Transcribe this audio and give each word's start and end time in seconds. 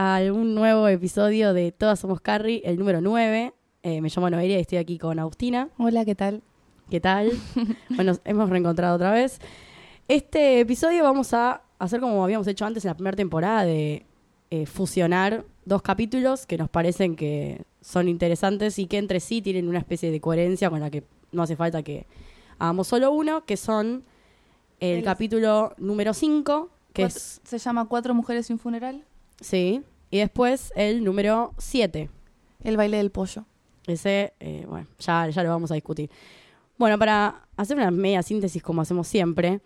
a 0.00 0.20
un 0.32 0.54
nuevo 0.54 0.86
episodio 0.86 1.52
de 1.52 1.72
Todas 1.72 1.98
Somos 1.98 2.20
Carrie, 2.20 2.62
el 2.64 2.78
número 2.78 3.00
9. 3.00 3.52
Eh, 3.82 4.00
me 4.00 4.08
llamo 4.08 4.30
Noelia 4.30 4.58
y 4.58 4.60
estoy 4.60 4.78
aquí 4.78 4.96
con 4.96 5.18
Agustina. 5.18 5.70
Hola, 5.76 6.04
¿qué 6.04 6.14
tal? 6.14 6.40
¿Qué 6.88 7.00
tal? 7.00 7.32
bueno, 7.88 8.12
nos 8.12 8.20
hemos 8.24 8.48
reencontrado 8.48 8.94
otra 8.94 9.10
vez. 9.10 9.40
Este 10.06 10.60
episodio 10.60 11.02
vamos 11.02 11.34
a 11.34 11.62
hacer 11.80 11.98
como 12.00 12.22
habíamos 12.22 12.46
hecho 12.46 12.64
antes 12.64 12.84
en 12.84 12.90
la 12.90 12.94
primera 12.94 13.16
temporada 13.16 13.64
de 13.64 14.06
eh, 14.50 14.66
fusionar 14.66 15.44
dos 15.64 15.82
capítulos 15.82 16.46
que 16.46 16.58
nos 16.58 16.68
parecen 16.70 17.16
que 17.16 17.62
son 17.80 18.08
interesantes 18.08 18.78
y 18.78 18.86
que 18.86 18.98
entre 18.98 19.18
sí 19.18 19.42
tienen 19.42 19.68
una 19.68 19.80
especie 19.80 20.12
de 20.12 20.20
coherencia 20.20 20.70
con 20.70 20.78
la 20.78 20.90
que 20.90 21.02
no 21.32 21.42
hace 21.42 21.56
falta 21.56 21.82
que 21.82 22.06
hagamos 22.60 22.86
solo 22.86 23.10
uno, 23.10 23.44
que 23.44 23.56
son 23.56 24.04
el 24.78 24.98
El- 24.98 25.04
capítulo 25.04 25.74
número 25.76 26.14
5, 26.14 26.70
que 26.92 27.02
es... 27.02 27.40
Se 27.42 27.58
llama 27.58 27.86
Cuatro 27.88 28.14
mujeres 28.14 28.46
sin 28.46 28.60
funeral. 28.60 29.04
Sí, 29.40 29.82
y 30.10 30.18
después 30.18 30.72
el 30.76 31.04
número 31.04 31.54
7. 31.58 32.08
El 32.64 32.76
baile 32.76 32.96
del 32.96 33.10
pollo. 33.10 33.44
Ese, 33.86 34.34
eh, 34.40 34.66
bueno, 34.68 34.86
ya, 34.98 35.28
ya 35.28 35.42
lo 35.42 35.50
vamos 35.50 35.70
a 35.70 35.74
discutir. 35.74 36.10
Bueno, 36.76 36.98
para 36.98 37.46
hacer 37.56 37.76
una 37.76 37.90
media 37.90 38.22
síntesis 38.22 38.62
como 38.62 38.82
hacemos 38.82 39.08
siempre, 39.08 39.60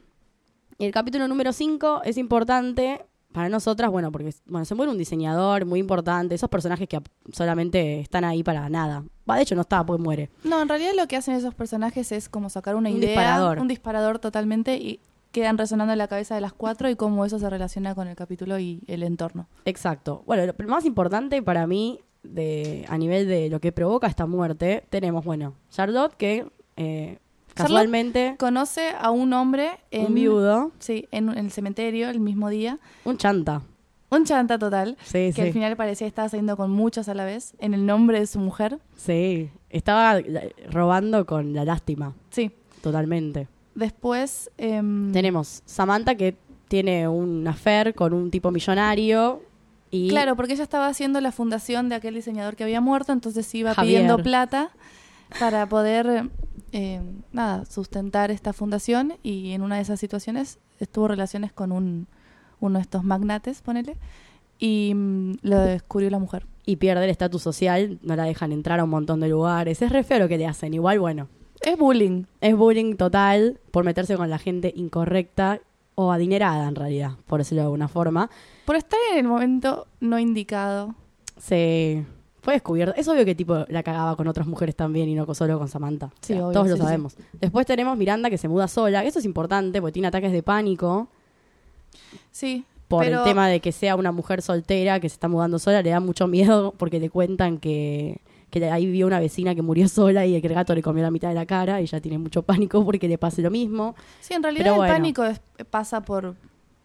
el 0.78 0.92
capítulo 0.92 1.26
número 1.28 1.52
5 1.52 2.02
es 2.04 2.16
importante 2.16 3.04
para 3.32 3.48
nosotras, 3.48 3.90
bueno, 3.90 4.12
porque 4.12 4.34
bueno, 4.46 4.64
se 4.66 4.74
muere 4.74 4.92
un 4.92 4.98
diseñador 4.98 5.64
muy 5.64 5.80
importante, 5.80 6.34
esos 6.34 6.50
personajes 6.50 6.86
que 6.86 7.00
solamente 7.32 8.00
están 8.00 8.24
ahí 8.24 8.42
para 8.42 8.68
nada. 8.68 9.04
Va, 9.28 9.36
de 9.36 9.42
hecho 9.42 9.54
no 9.54 9.62
está, 9.62 9.84
pues 9.84 9.98
muere. 10.00 10.30
No, 10.44 10.60
en 10.60 10.68
realidad 10.68 10.92
lo 10.94 11.06
que 11.08 11.16
hacen 11.16 11.34
esos 11.34 11.54
personajes 11.54 12.12
es 12.12 12.28
como 12.28 12.50
sacar 12.50 12.76
una 12.76 12.90
Un 12.90 12.96
idea. 12.98 13.08
disparador. 13.10 13.58
Un 13.58 13.68
disparador 13.68 14.18
totalmente 14.18 14.76
y 14.76 15.00
quedan 15.32 15.58
resonando 15.58 15.92
en 15.92 15.98
la 15.98 16.08
cabeza 16.08 16.34
de 16.34 16.40
las 16.40 16.52
cuatro 16.52 16.88
y 16.88 16.96
cómo 16.96 17.24
eso 17.24 17.38
se 17.38 17.48
relaciona 17.50 17.94
con 17.94 18.06
el 18.06 18.14
capítulo 18.14 18.58
y 18.58 18.82
el 18.86 19.02
entorno. 19.02 19.48
Exacto. 19.64 20.22
Bueno, 20.26 20.46
lo, 20.46 20.68
más 20.68 20.84
importante 20.84 21.42
para 21.42 21.66
mí, 21.66 22.00
de, 22.22 22.84
a 22.88 22.98
nivel 22.98 23.26
de 23.26 23.48
lo 23.48 23.60
que 23.60 23.72
provoca 23.72 24.06
esta 24.06 24.26
muerte, 24.26 24.84
tenemos, 24.90 25.24
bueno, 25.24 25.54
Charlotte 25.70 26.14
que 26.14 26.46
eh, 26.76 27.18
casualmente, 27.54 28.36
Conoce 28.38 28.90
a 28.98 29.10
un 29.10 29.32
hombre 29.32 29.70
en, 29.90 30.06
un 30.06 30.14
viudo, 30.14 30.72
Sí, 30.78 31.08
en, 31.10 31.28
en 31.30 31.38
el 31.46 31.50
cementerio 31.50 32.08
el 32.10 32.20
mismo 32.20 32.48
día. 32.48 32.78
un 33.04 33.16
chanta. 33.16 33.62
Un 34.10 34.24
chanta 34.26 34.58
total. 34.58 34.98
Sí, 35.04 35.12
que 35.12 35.32
sí. 35.32 35.40
al 35.40 35.52
final 35.54 35.74
parecía 35.74 36.04
que 36.04 36.08
estaba 36.10 36.28
saliendo 36.28 36.54
con 36.58 36.70
muchas 36.70 37.08
a 37.08 37.14
la 37.14 37.24
vez 37.24 37.54
en 37.58 37.72
el 37.72 37.86
nombre 37.86 38.20
de 38.20 38.26
su 38.26 38.38
mujer. 38.38 38.78
Sí, 38.94 39.50
estaba 39.70 40.20
robando 40.70 41.24
con 41.24 41.54
la 41.54 41.64
lástima, 41.64 42.12
Sí. 42.28 42.50
totalmente. 42.82 43.48
Después. 43.74 44.50
em, 44.58 45.12
Tenemos 45.12 45.62
Samantha 45.64 46.14
que 46.14 46.36
tiene 46.68 47.08
un 47.08 47.46
affair 47.46 47.94
con 47.94 48.12
un 48.14 48.30
tipo 48.30 48.50
millonario 48.50 49.42
y 49.90 50.08
Claro, 50.08 50.36
porque 50.36 50.54
ella 50.54 50.62
estaba 50.62 50.86
haciendo 50.86 51.20
la 51.20 51.32
fundación 51.32 51.88
de 51.90 51.96
aquel 51.96 52.14
diseñador 52.14 52.56
que 52.56 52.64
había 52.64 52.80
muerto, 52.80 53.12
entonces 53.12 53.54
iba 53.54 53.74
Javier. 53.74 54.00
pidiendo 54.02 54.22
plata 54.22 54.70
para 55.38 55.66
poder, 55.68 56.30
eh, 56.72 57.00
nada, 57.32 57.64
sustentar 57.66 58.30
esta 58.30 58.52
fundación 58.54 59.14
y 59.22 59.52
en 59.52 59.60
una 59.62 59.76
de 59.76 59.82
esas 59.82 60.00
situaciones 60.00 60.58
estuvo 60.80 61.08
relaciones 61.08 61.52
con 61.52 61.72
un, 61.72 62.06
uno 62.60 62.78
de 62.78 62.82
estos 62.82 63.04
magnates, 63.04 63.60
ponele, 63.60 63.96
y 64.58 64.92
mm, 64.94 65.32
lo 65.42 65.58
descubrió 65.60 66.08
la 66.10 66.18
mujer. 66.18 66.46
y 66.64 66.76
pierde 66.76 67.04
el 67.04 67.10
estatus 67.10 67.42
social, 67.42 67.98
no 68.02 68.14
la 68.16 68.24
dejan 68.24 68.52
entrar 68.52 68.78
a 68.80 68.84
un 68.84 68.90
montón 68.90 69.20
de 69.20 69.28
lugares. 69.28 69.82
Es 69.82 69.90
re 69.90 70.04
feo 70.04 70.20
lo 70.20 70.28
que 70.28 70.38
le 70.38 70.46
hacen. 70.46 70.72
Igual, 70.72 71.00
bueno, 71.00 71.28
Es 71.64 71.78
bullying. 71.78 72.24
es 72.40 72.56
bullying 72.56 72.96
total 72.96 73.58
por 73.70 73.84
meterse 73.84 74.16
con 74.16 74.28
la 74.30 74.38
gente 74.38 74.72
incorrecta 74.76 75.60
o 75.94 76.10
adinerada 76.10 76.66
en 76.68 76.74
realidad, 76.74 77.12
por 77.26 77.40
decirlo 77.40 77.62
de 77.62 77.66
alguna 77.66 77.88
forma. 77.88 78.30
Por 78.64 78.76
estar 78.76 78.98
en 79.12 79.18
el 79.18 79.24
momento 79.28 79.86
no 80.00 80.18
indicado. 80.18 80.94
Se 81.38 82.04
fue 82.40 82.54
descubierto. 82.54 82.94
Es 82.96 83.06
obvio 83.08 83.24
que 83.24 83.34
tipo 83.34 83.64
la 83.68 83.82
cagaba 83.82 84.16
con 84.16 84.26
otras 84.26 84.46
mujeres 84.46 84.74
también 84.74 85.08
y 85.08 85.14
no 85.14 85.32
solo 85.34 85.58
con 85.58 85.68
Samantha. 85.68 86.06
O 86.06 86.10
Sí, 86.20 86.32
sea, 86.34 86.44
obvio, 86.46 86.52
todos 86.52 86.68
lo 86.70 86.76
sí. 86.76 86.82
sabemos. 86.82 87.16
Después 87.40 87.66
tenemos 87.66 87.96
Miranda 87.96 88.30
que 88.30 88.38
se 88.38 88.48
muda 88.48 88.66
sola. 88.68 89.04
Eso 89.04 89.18
es 89.20 89.24
importante 89.24 89.80
porque 89.80 89.92
tiene 89.92 90.08
ataques 90.08 90.32
de 90.32 90.42
pánico. 90.42 91.08
Sí. 92.30 92.64
por 92.88 93.04
pero- 93.04 93.18
el 93.20 93.24
tema 93.24 93.48
de 93.48 93.60
que 93.60 93.72
sea 93.72 93.96
una 93.96 94.12
mujer 94.12 94.42
soltera 94.42 95.00
que 95.00 95.08
se 95.08 95.14
está 95.14 95.26
mudando 95.28 95.58
sola, 95.58 95.80
le 95.82 95.90
da 95.90 96.00
mucho 96.00 96.26
miedo 96.26 96.74
porque 96.76 97.00
le 97.00 97.08
cuentan 97.08 97.58
que, 97.58 98.20
que 98.52 98.70
ahí 98.70 98.86
vio 98.86 99.06
una 99.08 99.18
vecina 99.18 99.54
que 99.56 99.62
murió 99.62 99.88
sola 99.88 100.26
y 100.26 100.36
el 100.36 100.42
gato 100.42 100.74
le 100.74 100.82
comió 100.82 101.02
la 101.02 101.10
mitad 101.10 101.28
de 101.30 101.34
la 101.34 101.46
cara 101.46 101.80
y 101.80 101.84
ella 101.84 102.00
tiene 102.00 102.18
mucho 102.18 102.42
pánico 102.42 102.84
porque 102.84 103.08
le 103.08 103.16
pase 103.18 103.40
lo 103.42 103.50
mismo. 103.50 103.96
Sí, 104.20 104.34
en 104.34 104.42
realidad 104.44 104.64
Pero 104.64 104.74
el 104.74 104.78
bueno. 104.80 104.94
pánico 104.94 105.24
es- 105.24 105.40
pasa 105.70 106.02
por, 106.02 106.36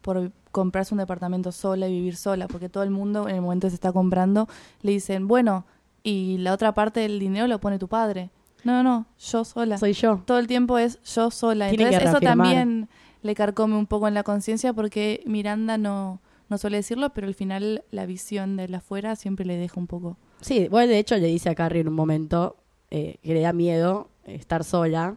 por 0.02 0.32
comprarse 0.52 0.94
un 0.94 1.00
departamento 1.00 1.52
sola 1.52 1.88
y 1.88 1.92
vivir 1.92 2.16
sola, 2.16 2.48
porque 2.48 2.70
todo 2.70 2.84
el 2.84 2.90
mundo 2.90 3.28
en 3.28 3.36
el 3.36 3.42
momento 3.42 3.68
que 3.68 3.72
se 3.72 3.76
está 3.76 3.92
comprando 3.92 4.48
le 4.82 4.94
dicen, 4.94 5.28
bueno, 5.28 5.66
y 6.04 6.38
la 6.40 6.54
otra 6.54 6.74
parte 6.74 7.02
del 7.02 7.20
dinero 7.20 7.48
lo 7.48 7.60
pone 7.60 7.78
tu 7.78 7.90
padre. 7.90 8.30
No, 8.64 8.82
no, 8.82 8.84
no, 8.84 9.06
yo 9.20 9.44
sola. 9.44 9.78
Soy 9.78 9.92
yo. 9.94 10.24
Todo 10.26 10.40
el 10.40 10.48
tiempo 10.48 10.78
es 10.78 11.00
yo 11.04 11.30
sola. 11.32 11.68
Tiene 11.70 11.84
Entonces 11.84 12.10
eso 12.10 12.20
también 12.22 12.88
le 13.22 13.36
carcome 13.36 13.76
un 13.76 13.88
poco 13.88 14.08
en 14.08 14.14
la 14.14 14.24
conciencia 14.24 14.72
porque 14.74 15.22
Miranda 15.26 15.78
no, 15.78 16.22
no 16.50 16.58
suele 16.58 16.78
decirlo, 16.78 17.10
pero 17.12 17.28
al 17.28 17.36
final 17.36 17.84
la 17.92 18.06
visión 18.06 18.56
de 18.56 18.68
la 18.70 18.78
afuera 18.78 19.16
siempre 19.18 19.46
le 19.46 19.58
deja 19.58 19.80
un 19.80 19.88
poco. 19.88 20.18
Sí, 20.42 20.68
bueno, 20.70 20.90
de 20.92 21.00
hecho 21.00 21.18
le 21.18 21.28
dice 21.28 21.50
a 21.50 21.56
Carrie 21.56 21.82
en 21.82 21.88
un 21.88 21.94
momento 21.94 22.58
eh, 22.92 23.18
que 23.24 23.34
le 23.34 23.42
da 23.42 23.54
miedo 23.54 24.10
estar 24.26 24.64
sola 24.64 25.16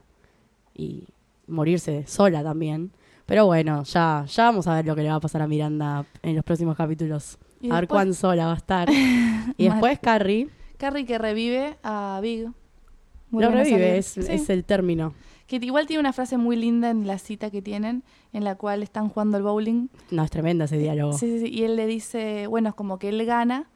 y 0.74 1.04
morirse 1.46 2.06
sola 2.06 2.42
también. 2.42 2.92
Pero 3.26 3.46
bueno, 3.46 3.84
ya, 3.84 4.24
ya 4.26 4.44
vamos 4.44 4.66
a 4.66 4.74
ver 4.74 4.86
lo 4.86 4.96
que 4.96 5.02
le 5.02 5.08
va 5.08 5.16
a 5.16 5.20
pasar 5.20 5.42
a 5.42 5.46
Miranda 5.46 6.04
en 6.22 6.34
los 6.34 6.44
próximos 6.44 6.76
capítulos. 6.76 7.38
Y 7.60 7.70
a 7.70 7.74
ver 7.74 7.82
después, 7.82 7.96
cuán 7.96 8.14
sola 8.14 8.46
va 8.46 8.54
a 8.54 8.56
estar. 8.56 8.88
y 9.56 9.68
después 9.68 9.98
Carrie 10.00 10.48
Carrie 10.78 11.04
que 11.04 11.18
revive 11.18 11.76
a 11.82 12.18
Big. 12.22 12.48
Muy 13.30 13.44
lo 13.44 13.50
revive, 13.50 13.98
es, 13.98 14.06
Sí. 14.06 14.20
es 14.26 14.48
el 14.50 14.64
término. 14.64 15.14
Que 15.46 15.56
igual 15.56 15.86
tiene 15.86 16.00
una 16.00 16.12
frase 16.12 16.38
muy 16.38 16.56
linda 16.56 16.90
en 16.90 17.06
la 17.06 17.18
cita 17.18 17.50
que 17.50 17.60
tienen, 17.60 18.02
en 18.32 18.44
la 18.44 18.54
cual 18.54 18.82
están 18.82 19.08
jugando 19.08 19.36
al 19.36 19.42
bowling. 19.42 19.88
No, 20.10 20.24
es 20.24 20.30
tremenda 20.30 20.64
ese 20.64 20.78
diálogo. 20.78 21.12
Sí, 21.12 21.26
sí, 21.38 21.46
sí, 21.46 21.52
Y 21.52 21.64
él 21.64 21.76
le 21.76 21.86
dice, 21.86 22.46
bueno, 22.46 22.70
es 22.70 22.74
como 22.74 22.98
que 22.98 23.10
él 23.10 23.24
gana, 23.26 23.68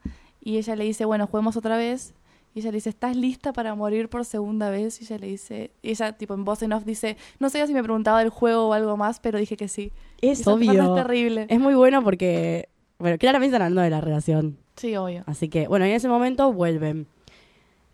y 0.44 0.58
ella 0.58 0.76
le 0.76 0.84
dice, 0.84 1.06
bueno, 1.06 1.26
juguemos 1.26 1.56
otra 1.56 1.78
vez. 1.78 2.12
Y 2.54 2.60
ella 2.60 2.70
le 2.70 2.76
dice, 2.76 2.90
¿estás 2.90 3.16
lista 3.16 3.52
para 3.52 3.74
morir 3.74 4.08
por 4.08 4.24
segunda 4.24 4.68
vez? 4.70 5.00
Y 5.00 5.04
ella 5.04 5.18
le 5.18 5.26
dice, 5.26 5.70
y 5.82 5.90
ella 5.90 6.12
tipo 6.12 6.34
en 6.34 6.44
voz 6.44 6.62
en 6.62 6.72
off 6.74 6.84
dice, 6.84 7.16
no 7.40 7.48
sé 7.48 7.66
si 7.66 7.72
me 7.72 7.82
preguntaba 7.82 8.20
del 8.20 8.28
juego 8.28 8.68
o 8.68 8.72
algo 8.74 8.96
más, 8.96 9.18
pero 9.18 9.38
dije 9.38 9.56
que 9.56 9.66
sí. 9.66 9.90
Es 10.20 10.40
Esa 10.40 10.52
obvio. 10.52 10.72
Es 10.72 11.02
terrible. 11.02 11.46
Es 11.48 11.58
muy 11.58 11.74
bueno 11.74 12.04
porque, 12.04 12.68
bueno, 12.98 13.16
claramente 13.18 13.56
están 13.56 13.62
hablando 13.62 13.80
de 13.80 13.90
la 13.90 14.02
relación. 14.02 14.58
Sí, 14.76 14.94
obvio. 14.94 15.24
Así 15.26 15.48
que, 15.48 15.66
bueno, 15.66 15.86
en 15.86 15.92
ese 15.92 16.08
momento 16.08 16.52
vuelven. 16.52 17.06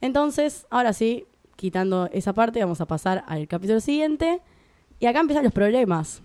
Entonces, 0.00 0.66
ahora 0.70 0.92
sí, 0.92 1.26
quitando 1.54 2.08
esa 2.12 2.32
parte, 2.32 2.60
vamos 2.60 2.80
a 2.80 2.86
pasar 2.86 3.24
al 3.28 3.46
capítulo 3.46 3.80
siguiente. 3.80 4.40
Y 4.98 5.06
acá 5.06 5.20
empiezan 5.20 5.44
los 5.44 5.52
problemas. 5.52 6.20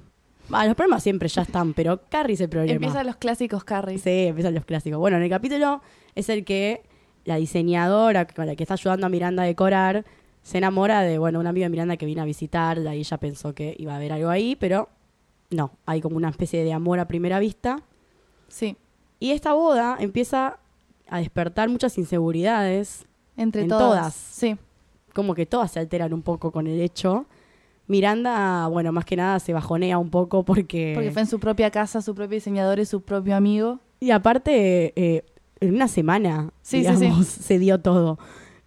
Va, 0.53 0.65
los 0.65 0.75
problemas 0.75 1.03
siempre 1.03 1.29
ya 1.29 1.43
están, 1.43 1.73
pero 1.73 2.01
Carrie 2.09 2.33
es 2.33 2.41
el 2.41 2.49
problema. 2.49 2.73
Empiezan 2.73 3.05
los 3.05 3.15
clásicos 3.15 3.63
Carrie. 3.63 3.99
Sí, 3.99 4.27
empiezan 4.27 4.55
los 4.55 4.65
clásicos. 4.65 4.99
Bueno, 4.99 5.17
en 5.17 5.23
el 5.23 5.29
capítulo 5.29 5.81
es 6.15 6.29
el 6.29 6.45
que 6.45 6.83
la 7.25 7.35
diseñadora 7.35 8.25
con 8.27 8.47
la 8.47 8.55
que 8.55 8.63
está 8.63 8.75
ayudando 8.75 9.05
a 9.05 9.09
Miranda 9.09 9.43
a 9.43 9.45
decorar 9.45 10.05
se 10.41 10.59
enamora 10.59 11.01
de, 11.01 11.17
bueno, 11.17 11.39
una 11.39 11.49
amiga 11.49 11.65
de 11.65 11.69
Miranda 11.71 11.97
que 11.97 12.05
viene 12.05 12.21
a 12.21 12.25
visitarla 12.25 12.95
y 12.95 12.99
ella 12.99 13.17
pensó 13.17 13.55
que 13.55 13.75
iba 13.79 13.93
a 13.93 13.95
haber 13.95 14.13
algo 14.13 14.29
ahí, 14.29 14.55
pero 14.55 14.89
no, 15.49 15.71
hay 15.87 16.01
como 16.01 16.17
una 16.17 16.29
especie 16.29 16.63
de 16.63 16.71
amor 16.71 16.99
a 16.99 17.07
primera 17.07 17.39
vista. 17.39 17.81
Sí, 18.47 18.77
Y 19.19 19.31
esta 19.31 19.53
boda 19.53 19.97
empieza 19.99 20.59
a 21.09 21.19
despertar 21.19 21.67
muchas 21.69 21.97
inseguridades, 21.97 23.05
entre 23.37 23.63
En 23.63 23.69
todas. 23.69 23.89
todas. 23.89 24.13
Sí, 24.13 24.57
como 25.13 25.33
que 25.33 25.45
todas 25.45 25.71
se 25.71 25.79
alteran 25.79 26.13
un 26.13 26.21
poco 26.21 26.51
con 26.51 26.67
el 26.67 26.79
hecho. 26.79 27.25
Miranda, 27.87 28.67
bueno, 28.67 28.91
más 28.91 29.05
que 29.05 29.15
nada 29.15 29.39
se 29.39 29.53
bajonea 29.53 29.97
un 29.97 30.09
poco 30.09 30.43
porque... 30.43 30.91
porque 30.95 31.11
fue 31.11 31.23
en 31.23 31.27
su 31.27 31.39
propia 31.39 31.71
casa, 31.71 32.01
su 32.01 32.13
propio 32.13 32.35
diseñador 32.35 32.79
y 32.79 32.85
su 32.85 33.01
propio 33.01 33.35
amigo. 33.35 33.79
Y 33.99 34.11
aparte, 34.11 34.93
eh, 34.95 35.25
en 35.59 35.75
una 35.75 35.87
semana, 35.87 36.51
Sí, 36.61 36.83
sí, 36.83 36.91
digamos, 36.95 37.25
se 37.27 37.59
dio 37.59 37.79
todo, 37.79 38.19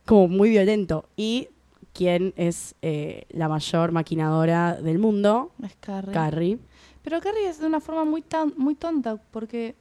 como 0.06 0.28
muy 0.28 0.50
violento. 0.50 1.06
Y 1.16 1.48
quien 1.92 2.32
es 2.36 2.74
eh, 2.82 3.24
la 3.30 3.48
mayor 3.48 3.92
maquinadora 3.92 4.74
del 4.74 4.98
mundo, 4.98 5.50
Es 5.62 5.76
Carrie. 5.80 6.12
Carrie. 6.14 6.58
Pero 7.02 7.20
Carrie 7.20 7.48
es 7.48 7.58
de 7.60 7.66
una 7.66 7.80
forma 7.80 8.04
muy, 8.04 8.22
tan, 8.22 8.52
muy 8.56 8.74
tonta, 8.74 9.16
porque 9.30 9.74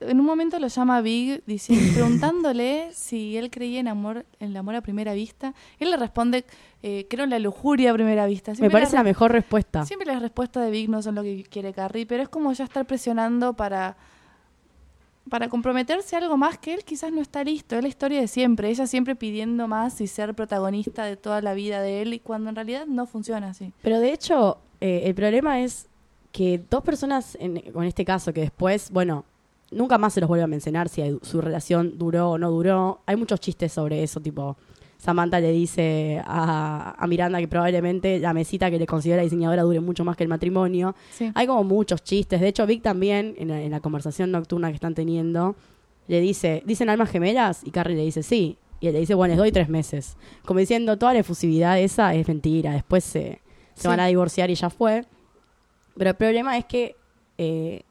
en 0.00 0.20
un 0.20 0.26
momento 0.26 0.58
lo 0.58 0.68
llama 0.68 1.00
Big 1.00 1.42
diciendo, 1.46 1.90
preguntándole 1.94 2.90
si 2.92 3.36
él 3.38 3.50
creía 3.50 3.80
en 3.80 3.88
amor, 3.88 4.26
en 4.40 4.50
el 4.50 4.56
amor 4.56 4.74
a 4.74 4.82
primera 4.82 5.14
vista. 5.14 5.54
Él 5.78 5.90
le 5.90 5.96
responde, 5.96 6.44
eh, 6.82 7.06
creo 7.08 7.24
en 7.24 7.30
la 7.30 7.38
lujuria 7.38 7.90
a 7.90 7.94
primera 7.94 8.26
vista. 8.26 8.52
Me 8.58 8.70
parece 8.70 8.92
la 8.92 8.98
las- 8.98 9.04
mejor 9.06 9.32
respuesta. 9.32 9.84
Siempre 9.86 10.06
las 10.06 10.20
respuestas 10.20 10.64
de 10.64 10.70
Big 10.70 10.90
no 10.90 11.00
son 11.02 11.14
lo 11.14 11.22
que 11.22 11.44
quiere 11.44 11.72
Carrie, 11.72 12.04
pero 12.06 12.22
es 12.22 12.28
como 12.28 12.52
ya 12.52 12.64
estar 12.64 12.86
presionando 12.86 13.54
para, 13.54 13.96
para 15.30 15.48
comprometerse 15.48 16.14
a 16.16 16.20
algo 16.20 16.36
más 16.36 16.58
que 16.58 16.74
él 16.74 16.84
quizás 16.84 17.12
no 17.12 17.20
está 17.20 17.42
listo. 17.44 17.76
Es 17.76 17.82
la 17.82 17.88
historia 17.88 18.20
de 18.20 18.28
siempre. 18.28 18.68
Ella 18.70 18.86
siempre 18.86 19.16
pidiendo 19.16 19.66
más 19.68 20.00
y 20.00 20.06
ser 20.06 20.34
protagonista 20.34 21.04
de 21.04 21.16
toda 21.16 21.40
la 21.42 21.54
vida 21.54 21.80
de 21.82 22.02
él, 22.02 22.14
y 22.14 22.20
cuando 22.20 22.50
en 22.50 22.56
realidad 22.56 22.86
no 22.86 23.06
funciona 23.06 23.48
así. 23.50 23.72
Pero 23.82 23.98
de 24.00 24.12
hecho, 24.12 24.58
eh, 24.80 25.02
el 25.04 25.14
problema 25.14 25.60
es 25.60 25.88
que 26.32 26.62
dos 26.70 26.82
personas, 26.84 27.36
en, 27.40 27.60
con 27.72 27.84
este 27.84 28.04
caso, 28.04 28.32
que 28.32 28.42
después, 28.42 28.90
bueno, 28.90 29.24
nunca 29.70 29.98
más 29.98 30.12
se 30.12 30.20
los 30.20 30.28
vuelve 30.28 30.44
a 30.44 30.46
mencionar 30.46 30.88
si 30.88 31.02
hay- 31.02 31.18
su 31.22 31.40
relación 31.40 31.98
duró 31.98 32.30
o 32.32 32.38
no 32.38 32.50
duró. 32.50 33.00
Hay 33.06 33.16
muchos 33.16 33.40
chistes 33.40 33.72
sobre 33.72 34.02
eso, 34.02 34.20
tipo, 34.20 34.56
Samantha 34.98 35.40
le 35.40 35.52
dice 35.52 36.22
a, 36.24 36.94
a 36.98 37.06
Miranda 37.06 37.38
que 37.38 37.48
probablemente 37.48 38.18
la 38.18 38.32
mesita 38.32 38.70
que 38.70 38.78
le 38.78 38.86
considera 38.86 39.22
diseñadora 39.22 39.62
dure 39.62 39.80
mucho 39.80 40.04
más 40.04 40.16
que 40.16 40.22
el 40.24 40.28
matrimonio. 40.28 40.94
Sí. 41.10 41.30
Hay 41.34 41.46
como 41.46 41.64
muchos 41.64 42.02
chistes. 42.02 42.40
De 42.40 42.48
hecho, 42.48 42.66
Vic 42.66 42.82
también, 42.82 43.34
en 43.38 43.48
la, 43.48 43.60
en 43.62 43.70
la 43.70 43.80
conversación 43.80 44.30
nocturna 44.30 44.68
que 44.68 44.74
están 44.74 44.94
teniendo, 44.94 45.54
le 46.08 46.20
dice, 46.20 46.62
¿dicen 46.66 46.88
almas 46.88 47.10
gemelas? 47.10 47.62
Y 47.64 47.70
Carrie 47.70 47.96
le 47.96 48.04
dice, 48.04 48.22
sí. 48.22 48.56
Y 48.80 48.88
él 48.88 48.92
le 48.94 49.00
dice, 49.00 49.14
bueno, 49.14 49.32
les 49.32 49.38
doy 49.38 49.52
tres 49.52 49.68
meses. 49.68 50.16
Como 50.44 50.60
diciendo, 50.60 50.98
toda 50.98 51.12
la 51.14 51.20
efusividad 51.20 51.78
esa 51.80 52.14
es 52.14 52.26
mentira. 52.28 52.72
Después 52.72 53.04
se, 53.04 53.40
se 53.74 53.82
Sí. 53.82 53.88
van 53.88 54.00
a 54.00 54.06
divorciar 54.06 54.50
y 54.50 54.54
ya 54.54 54.70
fue. 54.70 55.04
Pero 55.96 56.10
el 56.10 56.16
problema 56.16 56.56
es 56.58 56.64
que 56.66 56.96
eh, 57.38 57.82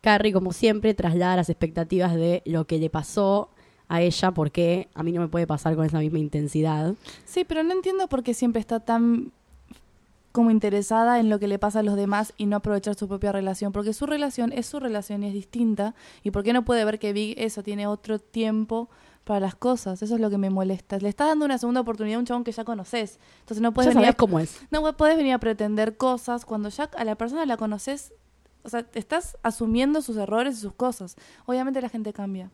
Carrie, 0.00 0.32
como 0.32 0.52
siempre, 0.52 0.92
traslada 0.94 1.36
las 1.36 1.48
expectativas 1.50 2.14
de 2.14 2.42
lo 2.44 2.66
que 2.66 2.78
le 2.78 2.90
pasó 2.90 3.48
a 3.88 4.00
ella, 4.00 4.30
porque 4.32 4.88
a 4.94 5.02
mí 5.02 5.12
no 5.12 5.20
me 5.20 5.28
puede 5.28 5.46
pasar 5.46 5.76
con 5.76 5.84
esa 5.84 5.98
misma 5.98 6.18
intensidad. 6.18 6.94
Sí, 7.24 7.44
pero 7.44 7.62
no 7.62 7.72
entiendo 7.72 8.08
por 8.08 8.22
qué 8.22 8.34
siempre 8.34 8.60
está 8.60 8.80
tan 8.80 9.32
como 10.34 10.50
interesada 10.50 11.20
en 11.20 11.30
lo 11.30 11.38
que 11.38 11.46
le 11.46 11.60
pasa 11.60 11.78
a 11.78 11.82
los 11.84 11.94
demás 11.94 12.34
y 12.36 12.46
no 12.46 12.56
aprovechar 12.56 12.96
su 12.96 13.06
propia 13.06 13.30
relación, 13.30 13.70
porque 13.70 13.92
su 13.92 14.04
relación 14.04 14.52
es 14.52 14.66
su 14.66 14.80
relación 14.80 15.22
y 15.22 15.28
es 15.28 15.32
distinta, 15.32 15.94
y 16.24 16.32
por 16.32 16.42
qué 16.42 16.52
no 16.52 16.64
puede 16.64 16.84
ver 16.84 16.98
que 16.98 17.12
Big 17.12 17.36
eso 17.38 17.62
tiene 17.62 17.86
otro 17.86 18.18
tiempo 18.18 18.88
para 19.22 19.38
las 19.38 19.54
cosas, 19.54 20.02
eso 20.02 20.16
es 20.16 20.20
lo 20.20 20.30
que 20.30 20.38
me 20.38 20.50
molesta. 20.50 20.98
Le 20.98 21.08
estás 21.08 21.28
dando 21.28 21.44
una 21.44 21.56
segunda 21.56 21.82
oportunidad 21.82 22.16
a 22.16 22.18
un 22.18 22.26
chabón 22.26 22.42
que 22.42 22.50
ya 22.50 22.64
conoces, 22.64 23.20
entonces 23.42 23.62
no 23.62 23.72
puedes 23.72 23.90
ya 23.92 23.94
venir 23.94 24.06
sabes 24.06 24.14
a, 24.14 24.16
cómo 24.16 24.40
es. 24.40 24.60
no 24.72 24.96
puedes 24.96 25.16
venir 25.16 25.34
a 25.34 25.38
pretender 25.38 25.96
cosas 25.96 26.44
cuando 26.44 26.68
ya 26.68 26.90
a 26.96 27.04
la 27.04 27.14
persona 27.14 27.46
la 27.46 27.56
conoces, 27.56 28.12
o 28.64 28.68
sea, 28.68 28.84
estás 28.94 29.38
asumiendo 29.44 30.02
sus 30.02 30.16
errores 30.16 30.58
y 30.58 30.60
sus 30.60 30.72
cosas. 30.72 31.14
Obviamente 31.46 31.80
la 31.80 31.88
gente 31.88 32.12
cambia. 32.12 32.50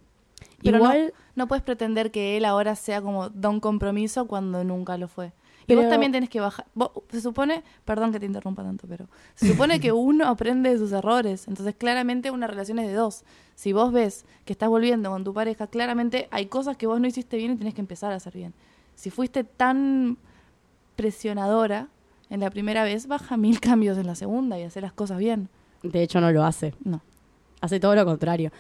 Pero 0.63 0.77
Igual, 0.79 1.15
No 1.35 1.47
puedes 1.49 1.63
pretender 1.63 2.11
que 2.11 2.37
él 2.37 2.45
ahora 2.45 2.75
sea 2.77 3.01
como 3.01 3.31
da 3.31 3.49
un 3.49 3.61
compromiso 3.61 4.27
cuando 4.27 4.63
nunca 4.65 4.99
lo 4.99 5.09
fue. 5.09 5.33
Y 5.67 5.75
vos 5.77 5.89
también 5.89 6.11
tenés 6.11 6.29
que 6.29 6.41
bajar. 6.41 6.67
vos- 6.75 6.91
se 7.11 7.21
supone, 7.21 7.63
perdón 7.85 8.11
que 8.13 8.19
te 8.19 8.27
interrumpa 8.27 8.63
tanto, 8.65 8.87
pero 8.89 9.07
se 9.37 9.47
supone 9.47 9.79
que 9.79 9.93
uno 9.93 10.27
aprende 10.27 10.69
de 10.71 10.79
sus 10.79 10.91
errores. 10.91 11.47
Entonces, 11.47 11.77
claramente 11.77 12.31
una 12.33 12.49
relación 12.49 12.81
es 12.81 12.89
de 12.89 12.95
dos. 12.95 13.23
Si 13.55 13.73
vos 13.73 13.93
ves 13.93 14.25
que 14.45 14.53
estás 14.53 14.69
volviendo 14.69 15.11
con 15.11 15.23
tu 15.23 15.33
pareja, 15.33 15.69
claramente 15.69 16.27
hay 16.33 16.47
cosas 16.47 16.77
que 16.77 16.89
vos 16.89 17.01
no 17.01 17.07
hiciste 17.07 17.37
bien 17.37 17.53
y 17.53 17.57
tenés 17.57 17.75
que 17.75 17.81
empezar 17.83 18.13
a 18.13 18.17
hacer 18.17 18.33
bien. 18.35 18.53
Si 18.97 19.11
fuiste 19.11 19.45
tan 19.45 20.19
presionadora 20.97 21.89
en 22.31 22.41
la 22.41 22.51
primera 22.51 22.85
vez, 22.85 23.07
baja 23.07 23.37
mil 23.37 23.61
cambios 23.61 23.97
en 23.99 24.07
la 24.07 24.15
segunda 24.15 24.59
y 24.59 24.63
hacer 24.65 24.83
las 24.83 24.93
cosas 24.93 25.19
bien. 25.19 25.49
de 25.83 26.03
hecho, 26.03 26.21
no 26.21 26.31
lo 26.33 26.45
hace. 26.45 26.75
No. 26.85 27.01
hace 27.61 27.79
todo 27.81 27.95
lo 27.95 28.05
contrario. 28.05 28.51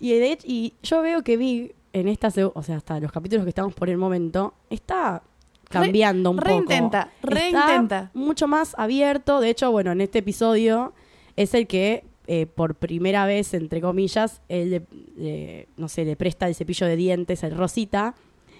Y 0.00 0.10
de 0.12 0.32
hecho, 0.32 0.46
y 0.48 0.74
yo 0.82 1.02
veo 1.02 1.22
que 1.22 1.36
Big 1.36 1.74
en 1.92 2.08
esta, 2.08 2.28
o 2.54 2.62
sea, 2.62 2.76
hasta 2.76 2.98
los 3.00 3.12
capítulos 3.12 3.44
que 3.44 3.50
estamos 3.50 3.74
por 3.74 3.88
el 3.90 3.98
momento, 3.98 4.54
está 4.70 5.22
cambiando 5.68 6.30
un 6.30 6.36
poco. 6.36 6.48
Reintenta, 6.48 7.10
reintenta. 7.22 8.10
mucho 8.14 8.48
más 8.48 8.74
abierto. 8.78 9.40
De 9.40 9.50
hecho, 9.50 9.70
bueno, 9.70 9.92
en 9.92 10.00
este 10.00 10.18
episodio 10.20 10.92
es 11.36 11.54
el 11.54 11.66
que 11.66 12.04
eh, 12.26 12.46
por 12.46 12.76
primera 12.76 13.26
vez, 13.26 13.54
entre 13.54 13.80
comillas, 13.80 14.40
él 14.48 14.70
le, 14.70 14.82
le- 15.16 15.68
no 15.76 15.88
sé, 15.88 16.04
le 16.04 16.16
presta 16.16 16.46
el 16.48 16.54
cepillo 16.54 16.86
de 16.86 16.96
dientes 16.96 17.42
al 17.44 17.56
Rosita. 17.56 18.14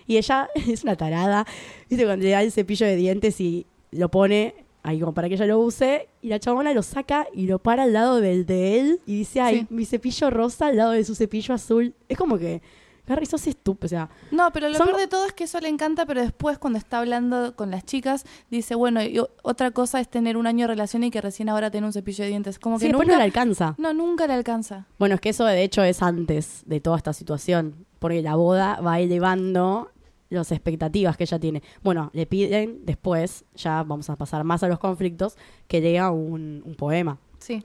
Y 0.06 0.16
ella 0.16 0.48
es 0.68 0.82
una 0.82 0.96
tarada. 0.96 1.46
Viste, 1.88 2.04
cuando 2.04 2.24
le 2.24 2.30
da 2.32 2.42
el 2.42 2.50
cepillo 2.52 2.86
de 2.86 2.96
dientes 2.96 3.40
y 3.40 3.66
lo 3.92 4.08
pone 4.10 4.54
ahí 4.82 5.00
como 5.00 5.12
para 5.14 5.28
que 5.28 5.34
ella 5.34 5.46
lo 5.46 5.58
use. 5.60 6.08
Y 6.22 6.28
la 6.28 6.38
chabona 6.38 6.72
lo 6.74 6.82
saca 6.82 7.26
y 7.34 7.46
lo 7.46 7.58
para 7.58 7.84
al 7.84 7.92
lado 7.92 8.20
del 8.20 8.46
de 8.46 8.80
él. 8.80 9.00
Y 9.06 9.16
dice, 9.18 9.40
ay, 9.40 9.60
Sí. 9.60 9.66
mi 9.70 9.84
cepillo 9.84 10.30
rosa 10.30 10.66
al 10.66 10.76
lado 10.76 10.90
de 10.92 11.04
su 11.04 11.14
cepillo 11.14 11.54
azul. 11.54 11.94
Es 12.08 12.16
como 12.18 12.38
que, 12.38 12.62
Harry, 13.08 13.26
sos 13.26 13.44
estúpido. 13.48 13.86
O 13.86 13.88
sea, 13.88 14.08
No, 14.30 14.52
pero 14.52 14.68
lo 14.68 14.76
Son- 14.76 14.86
peor 14.86 14.98
de 15.00 15.08
todo 15.08 15.26
es 15.26 15.32
que 15.32 15.42
eso 15.44 15.58
le 15.58 15.68
encanta, 15.68 16.06
pero 16.06 16.20
después 16.20 16.58
cuando 16.58 16.78
está 16.78 16.98
hablando 17.00 17.56
con 17.56 17.70
las 17.72 17.84
chicas, 17.84 18.24
dice, 18.50 18.76
bueno, 18.76 19.02
y 19.02 19.20
otra 19.42 19.72
cosa 19.72 19.98
es 20.00 20.08
tener 20.08 20.36
un 20.36 20.46
año 20.46 20.64
de 20.64 20.68
relación 20.68 21.02
y 21.02 21.10
que 21.10 21.20
recién 21.20 21.48
ahora 21.48 21.72
tiene 21.72 21.88
un 21.88 21.92
cepillo 21.92 22.22
de 22.22 22.30
dientes. 22.30 22.60
Como 22.60 22.78
sí, 22.78 22.82
que 22.84 22.88
después 22.88 23.08
nunca, 23.08 23.16
no 23.16 23.18
le 23.18 23.24
alcanza. 23.24 23.74
no, 23.78 23.92
nunca 23.92 24.28
le 24.28 24.34
alcanza. 24.34 24.86
Bueno, 24.98 25.16
es 25.16 25.20
que 25.20 25.30
eso 25.30 25.44
de 25.44 25.62
hecho 25.64 25.82
es 25.82 26.02
antes 26.02 26.62
de 26.66 26.80
toda 26.80 26.98
esta 26.98 27.12
situación, 27.12 27.84
porque 27.98 28.22
la 28.22 28.36
boda 28.36 28.80
va 28.80 29.00
elevando 29.00 29.90
las 30.30 30.50
expectativas 30.52 31.16
que 31.16 31.24
ella 31.24 31.38
tiene. 31.38 31.62
Bueno, 31.82 32.10
le 32.14 32.24
piden 32.26 32.86
después, 32.86 33.44
ya 33.54 33.82
vamos 33.82 34.08
a 34.10 34.16
pasar 34.16 34.42
más 34.44 34.62
a 34.62 34.68
los 34.68 34.78
conflictos, 34.78 35.36
que 35.68 35.80
lea 35.80 36.10
un, 36.10 36.62
un 36.64 36.74
poema. 36.76 37.18
Sí. 37.38 37.62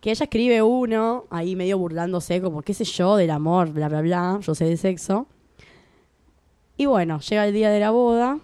Que 0.00 0.10
ella 0.10 0.24
escribe 0.24 0.62
uno, 0.62 1.24
ahí 1.30 1.56
medio 1.56 1.78
burlándose, 1.78 2.40
como 2.42 2.62
qué 2.62 2.74
sé 2.74 2.84
yo, 2.84 3.16
del 3.16 3.30
amor, 3.30 3.70
bla, 3.72 3.88
bla, 3.88 4.00
bla, 4.02 4.38
yo 4.42 4.54
sé 4.54 4.64
de 4.66 4.76
sexo. 4.76 5.26
Y 6.76 6.86
bueno, 6.86 7.18
llega 7.20 7.46
el 7.46 7.52
día 7.54 7.70
de 7.70 7.80
la 7.80 7.90
boda 7.90 8.38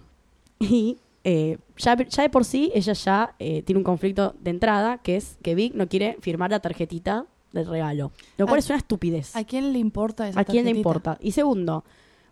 y 0.59 0.97
eh, 1.23 1.57
ya, 1.77 1.95
ya 1.95 2.23
de 2.23 2.29
por 2.29 2.43
sí 2.45 2.71
ella 2.75 2.93
ya 2.93 3.35
eh, 3.39 3.61
tiene 3.63 3.77
un 3.79 3.83
conflicto 3.85 4.35
de 4.41 4.49
entrada, 4.51 4.97
que 4.99 5.15
es 5.15 5.37
que 5.41 5.55
Vic 5.55 5.73
no 5.73 5.87
quiere 5.87 6.17
firmar 6.19 6.51
la 6.51 6.59
tarjetita 6.59 7.25
del 7.53 7.65
regalo. 7.67 8.11
Lo 8.37 8.45
cual 8.45 8.57
¿A- 8.57 8.59
es 8.59 8.69
una 8.69 8.77
estupidez. 8.77 9.35
¿A 9.35 9.45
quién 9.45 9.71
le 9.71 9.79
importa 9.79 10.27
esa 10.27 10.41
¿A 10.41 10.43
quién 10.43 10.65
le 10.65 10.71
importa? 10.71 11.17
Y 11.21 11.31
segundo, 11.31 11.85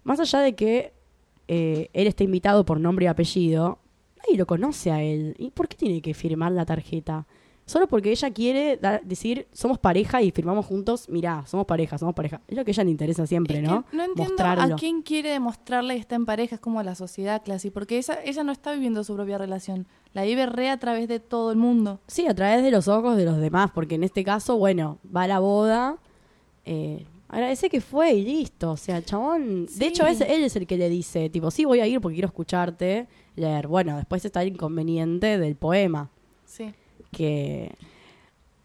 más 0.03 0.19
allá 0.19 0.39
de 0.39 0.55
que 0.55 0.93
eh, 1.47 1.89
él 1.93 2.07
está 2.07 2.23
invitado 2.23 2.65
por 2.65 2.79
nombre 2.79 3.05
y 3.05 3.07
apellido, 3.07 3.79
nadie 4.17 4.37
lo 4.37 4.45
conoce 4.45 4.91
a 4.91 5.01
él. 5.01 5.35
¿Y 5.37 5.51
por 5.51 5.67
qué 5.67 5.75
tiene 5.77 6.01
que 6.01 6.13
firmar 6.13 6.51
la 6.51 6.65
tarjeta? 6.65 7.25
Solo 7.65 7.87
porque 7.87 8.11
ella 8.11 8.29
quiere 8.31 8.75
dar- 8.75 9.01
decir, 9.05 9.47
somos 9.53 9.79
pareja 9.79 10.21
y 10.21 10.31
firmamos 10.31 10.65
juntos, 10.65 11.07
mirá, 11.07 11.45
somos 11.47 11.65
pareja, 11.65 11.97
somos 11.97 12.13
pareja. 12.13 12.41
Es 12.49 12.57
lo 12.57 12.65
que 12.65 12.71
a 12.71 12.73
ella 12.73 12.83
le 12.83 12.91
interesa 12.91 13.25
siempre, 13.25 13.59
Es 13.59 13.63
¿no? 13.63 13.85
que 13.85 13.95
no 13.95 14.03
entiendo 14.03 14.33
Mostrarlo. 14.33 14.75
a 14.75 14.77
quién 14.77 15.01
quiere 15.01 15.29
demostrarle 15.29 15.93
que 15.93 16.01
está 16.01 16.15
en 16.15 16.25
pareja, 16.25 16.55
es 16.55 16.61
como 16.61 16.83
la 16.83 16.93
sociedad 16.95 17.41
clase, 17.41 17.71
porque 17.71 17.97
ella, 17.97 18.19
ella 18.25 18.43
no 18.43 18.51
está 18.51 18.73
viviendo 18.73 19.01
su 19.05 19.15
propia 19.15 19.37
relación, 19.37 19.87
la 20.11 20.23
vive 20.23 20.45
re 20.45 20.69
a 20.69 20.77
través 20.77 21.07
de 21.07 21.21
todo 21.21 21.51
el 21.51 21.57
mundo. 21.57 22.01
Sí, 22.07 22.27
a 22.27 22.35
través 22.35 22.63
de 22.63 22.69
los 22.71 22.89
ojos 22.89 23.15
de 23.15 23.23
los 23.23 23.37
demás, 23.37 23.71
porque 23.73 23.95
en 23.95 24.03
este 24.03 24.25
caso, 24.25 24.57
bueno, 24.57 24.97
va 25.15 25.23
a 25.23 25.27
la 25.27 25.39
boda, 25.39 25.99
eh, 26.65 27.05
agradece 27.33 27.69
que 27.69 27.81
fue 27.81 28.13
y 28.13 28.23
listo. 28.23 28.71
O 28.71 28.77
sea, 28.77 28.97
el 28.97 29.05
chabón. 29.05 29.65
Sí. 29.69 29.79
De 29.79 29.87
hecho, 29.87 30.05
es, 30.05 30.21
él 30.21 30.43
es 30.43 30.55
el 30.55 30.65
que 30.67 30.77
le 30.77 30.89
dice, 30.89 31.29
tipo, 31.29 31.51
sí, 31.51 31.65
voy 31.65 31.79
a 31.81 31.87
ir 31.87 31.99
porque 31.99 32.15
quiero 32.15 32.27
escucharte 32.27 33.07
leer. 33.35 33.67
Bueno, 33.67 33.97
después 33.97 34.23
está 34.23 34.41
el 34.41 34.49
inconveniente 34.49 35.37
del 35.37 35.55
poema, 35.55 36.09
Sí. 36.45 36.73
que. 37.11 37.73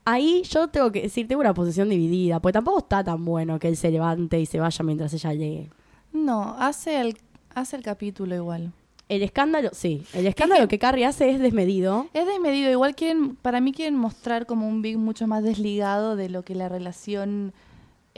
Ahí 0.04 0.42
yo 0.48 0.68
tengo 0.68 0.90
que 0.90 1.02
decir, 1.02 1.28
tengo 1.28 1.40
una 1.42 1.52
posición 1.52 1.90
dividida, 1.90 2.40
porque 2.40 2.54
tampoco 2.54 2.78
está 2.78 3.04
tan 3.04 3.24
bueno 3.26 3.58
que 3.58 3.68
él 3.68 3.76
se 3.76 3.90
levante 3.90 4.40
y 4.40 4.46
se 4.46 4.58
vaya 4.58 4.82
mientras 4.82 5.12
ella 5.12 5.34
lee. 5.34 5.68
No, 6.14 6.56
hace 6.58 7.00
el, 7.02 7.18
hace 7.54 7.76
el 7.76 7.82
capítulo 7.82 8.34
igual. 8.34 8.72
El 9.10 9.22
escándalo, 9.22 9.68
sí, 9.72 10.02
el 10.14 10.26
escándalo 10.26 10.66
que 10.66 10.78
Carrie 10.78 11.04
hace 11.04 11.30
es 11.30 11.38
desmedido. 11.40 12.06
Es 12.14 12.26
desmedido, 12.26 12.70
igual 12.70 12.94
quieren, 12.94 13.36
para 13.36 13.60
mí 13.60 13.72
quieren 13.72 13.96
mostrar 13.96 14.46
como 14.46 14.66
un 14.66 14.80
Big 14.80 14.96
mucho 14.96 15.26
más 15.26 15.42
desligado 15.42 16.16
de 16.16 16.30
lo 16.30 16.42
que 16.42 16.54
la 16.54 16.70
relación 16.70 17.52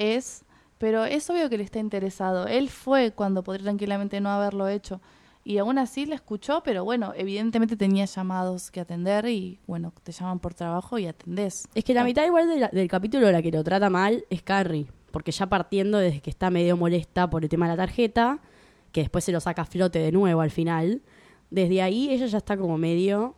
es, 0.00 0.44
pero 0.78 1.04
es 1.04 1.28
obvio 1.30 1.48
que 1.50 1.58
le 1.58 1.64
está 1.64 1.78
interesado. 1.78 2.46
Él 2.46 2.68
fue 2.70 3.12
cuando 3.12 3.42
podría 3.42 3.64
tranquilamente 3.64 4.20
no 4.20 4.30
haberlo 4.30 4.66
hecho. 4.68 5.00
Y 5.44 5.58
aún 5.58 5.78
así 5.78 6.04
le 6.06 6.14
escuchó, 6.14 6.62
pero 6.62 6.84
bueno, 6.84 7.12
evidentemente 7.16 7.76
tenía 7.76 8.04
llamados 8.04 8.70
que 8.70 8.80
atender 8.80 9.26
y 9.26 9.58
bueno, 9.66 9.92
te 10.02 10.12
llaman 10.12 10.38
por 10.38 10.52
trabajo 10.54 10.98
y 10.98 11.06
atendés. 11.06 11.66
Es 11.74 11.84
que 11.84 11.94
la 11.94 12.04
mitad 12.04 12.24
igual 12.26 12.48
de 12.48 12.58
la- 12.60 12.68
del 12.68 12.88
capítulo 12.88 13.30
la 13.32 13.40
que 13.42 13.50
lo 13.50 13.64
trata 13.64 13.88
mal 13.88 14.24
es 14.28 14.42
Carrie, 14.42 14.86
porque 15.10 15.32
ya 15.32 15.46
partiendo 15.48 15.98
desde 15.98 16.20
que 16.20 16.28
está 16.30 16.50
medio 16.50 16.76
molesta 16.76 17.28
por 17.30 17.42
el 17.42 17.48
tema 17.48 17.66
de 17.66 17.72
la 17.76 17.82
tarjeta, 17.86 18.40
que 18.92 19.00
después 19.00 19.24
se 19.24 19.32
lo 19.32 19.40
saca 19.40 19.62
a 19.62 19.64
flote 19.66 19.98
de 19.98 20.12
nuevo 20.12 20.40
al 20.42 20.50
final, 20.50 21.00
desde 21.50 21.80
ahí 21.82 22.10
ella 22.10 22.26
ya 22.26 22.38
está 22.38 22.56
como 22.58 22.76
medio 22.76 23.34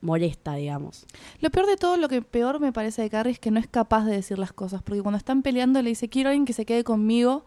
molesta, 0.00 0.54
digamos. 0.54 1.06
Lo 1.40 1.50
peor 1.50 1.66
de 1.66 1.76
todo, 1.76 1.96
lo 1.96 2.08
que 2.08 2.22
peor 2.22 2.60
me 2.60 2.72
parece 2.72 3.02
de 3.02 3.10
Carrie 3.10 3.32
es 3.32 3.38
que 3.38 3.50
no 3.50 3.60
es 3.60 3.66
capaz 3.66 4.04
de 4.06 4.12
decir 4.16 4.38
las 4.38 4.52
cosas, 4.52 4.82
porque 4.82 5.02
cuando 5.02 5.18
están 5.18 5.42
peleando 5.42 5.82
le 5.82 5.90
dice, 5.90 6.08
quiero 6.08 6.28
a 6.28 6.30
alguien 6.32 6.46
que 6.46 6.52
se 6.52 6.64
quede 6.64 6.84
conmigo 6.84 7.44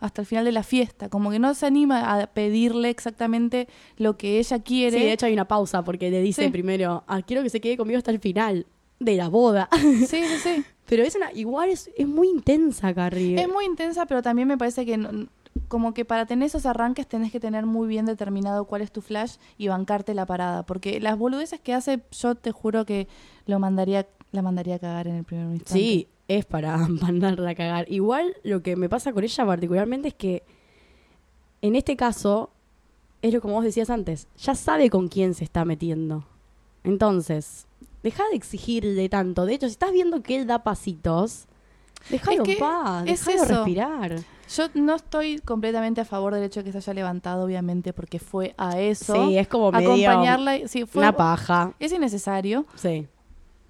hasta 0.00 0.22
el 0.22 0.26
final 0.26 0.44
de 0.44 0.50
la 0.52 0.64
fiesta, 0.64 1.08
como 1.08 1.30
que 1.30 1.38
no 1.38 1.54
se 1.54 1.64
anima 1.64 2.20
a 2.20 2.26
pedirle 2.26 2.90
exactamente 2.90 3.68
lo 3.98 4.16
que 4.16 4.40
ella 4.40 4.58
quiere. 4.60 4.98
Sí, 4.98 5.04
de 5.04 5.12
hecho 5.12 5.26
hay 5.26 5.32
una 5.32 5.46
pausa 5.46 5.84
porque 5.84 6.10
le 6.10 6.20
dice 6.22 6.44
Sí. 6.46 6.50
primero, 6.50 7.04
ah, 7.06 7.22
quiero 7.22 7.42
que 7.44 7.50
se 7.50 7.60
quede 7.60 7.76
conmigo 7.76 7.98
hasta 7.98 8.10
el 8.10 8.18
final 8.18 8.66
de 8.98 9.14
la 9.16 9.28
boda. 9.28 9.68
sí, 9.80 10.06
sí, 10.06 10.38
sí. 10.42 10.64
Pero 10.86 11.04
es 11.04 11.14
una, 11.14 11.32
igual 11.32 11.70
es, 11.70 11.88
es 11.96 12.08
muy 12.08 12.28
intensa 12.28 12.92
Carrie. 12.92 13.40
Es 13.40 13.48
muy 13.48 13.64
intensa, 13.64 14.04
pero 14.06 14.22
también 14.22 14.48
me 14.48 14.58
parece 14.58 14.84
que 14.84 14.96
no- 14.96 15.28
como 15.72 15.94
que 15.94 16.04
para 16.04 16.26
tener 16.26 16.44
esos 16.44 16.66
arranques 16.66 17.06
tenés 17.06 17.32
que 17.32 17.40
tener 17.40 17.64
muy 17.64 17.88
bien 17.88 18.04
determinado 18.04 18.66
cuál 18.66 18.82
es 18.82 18.92
tu 18.92 19.00
flash 19.00 19.36
y 19.56 19.68
bancarte 19.68 20.12
la 20.12 20.26
parada, 20.26 20.66
porque 20.66 21.00
las 21.00 21.16
boludeces 21.16 21.60
que 21.60 21.72
hace, 21.72 22.02
yo 22.10 22.34
te 22.34 22.52
juro 22.52 22.84
que 22.84 23.08
lo 23.46 23.58
mandaría 23.58 24.06
la 24.32 24.42
mandaría 24.42 24.74
a 24.74 24.78
cagar 24.78 25.08
en 25.08 25.16
el 25.16 25.24
primer 25.24 25.46
instante. 25.46 25.72
Sí, 25.72 26.08
es 26.28 26.44
para 26.44 26.76
mandarla 26.88 27.52
a 27.52 27.54
cagar. 27.54 27.90
Igual 27.90 28.36
lo 28.42 28.62
que 28.62 28.76
me 28.76 28.90
pasa 28.90 29.14
con 29.14 29.24
ella 29.24 29.46
particularmente 29.46 30.08
es 30.08 30.14
que 30.14 30.42
en 31.62 31.74
este 31.74 31.96
caso, 31.96 32.50
es 33.22 33.32
lo 33.32 33.40
como 33.40 33.54
vos 33.54 33.64
decías 33.64 33.88
antes, 33.88 34.28
ya 34.36 34.54
sabe 34.54 34.90
con 34.90 35.08
quién 35.08 35.32
se 35.32 35.44
está 35.44 35.64
metiendo. 35.64 36.26
Entonces, 36.84 37.66
deja 38.02 38.24
de 38.30 38.36
exigirle 38.36 39.08
tanto. 39.08 39.46
De 39.46 39.54
hecho, 39.54 39.68
si 39.68 39.72
estás 39.72 39.92
viendo 39.92 40.22
que 40.22 40.36
él 40.36 40.46
da 40.46 40.64
pasitos, 40.64 41.46
Déjalo 42.10 42.44
en 42.44 42.58
paz, 42.58 43.04
es 43.06 43.24
déjalo 43.24 43.44
eso. 43.44 43.54
respirar. 43.54 44.16
Yo 44.54 44.64
no 44.74 44.96
estoy 44.96 45.38
completamente 45.38 46.00
a 46.02 46.04
favor 46.04 46.34
del 46.34 46.44
hecho 46.44 46.60
de 46.60 46.64
que 46.64 46.72
se 46.72 46.78
haya 46.78 46.94
levantado, 46.94 47.44
obviamente, 47.44 47.92
porque 47.92 48.18
fue 48.18 48.54
a 48.58 48.78
eso. 48.78 49.14
Sí, 49.28 49.38
es 49.38 49.48
como 49.48 49.72
medio 49.72 49.90
acompañarla. 49.92 50.68
Sí, 50.68 50.84
fue, 50.84 51.00
una 51.02 51.16
paja. 51.16 51.72
es 51.78 51.92
innecesario, 51.92 52.66
Sí. 52.74 53.06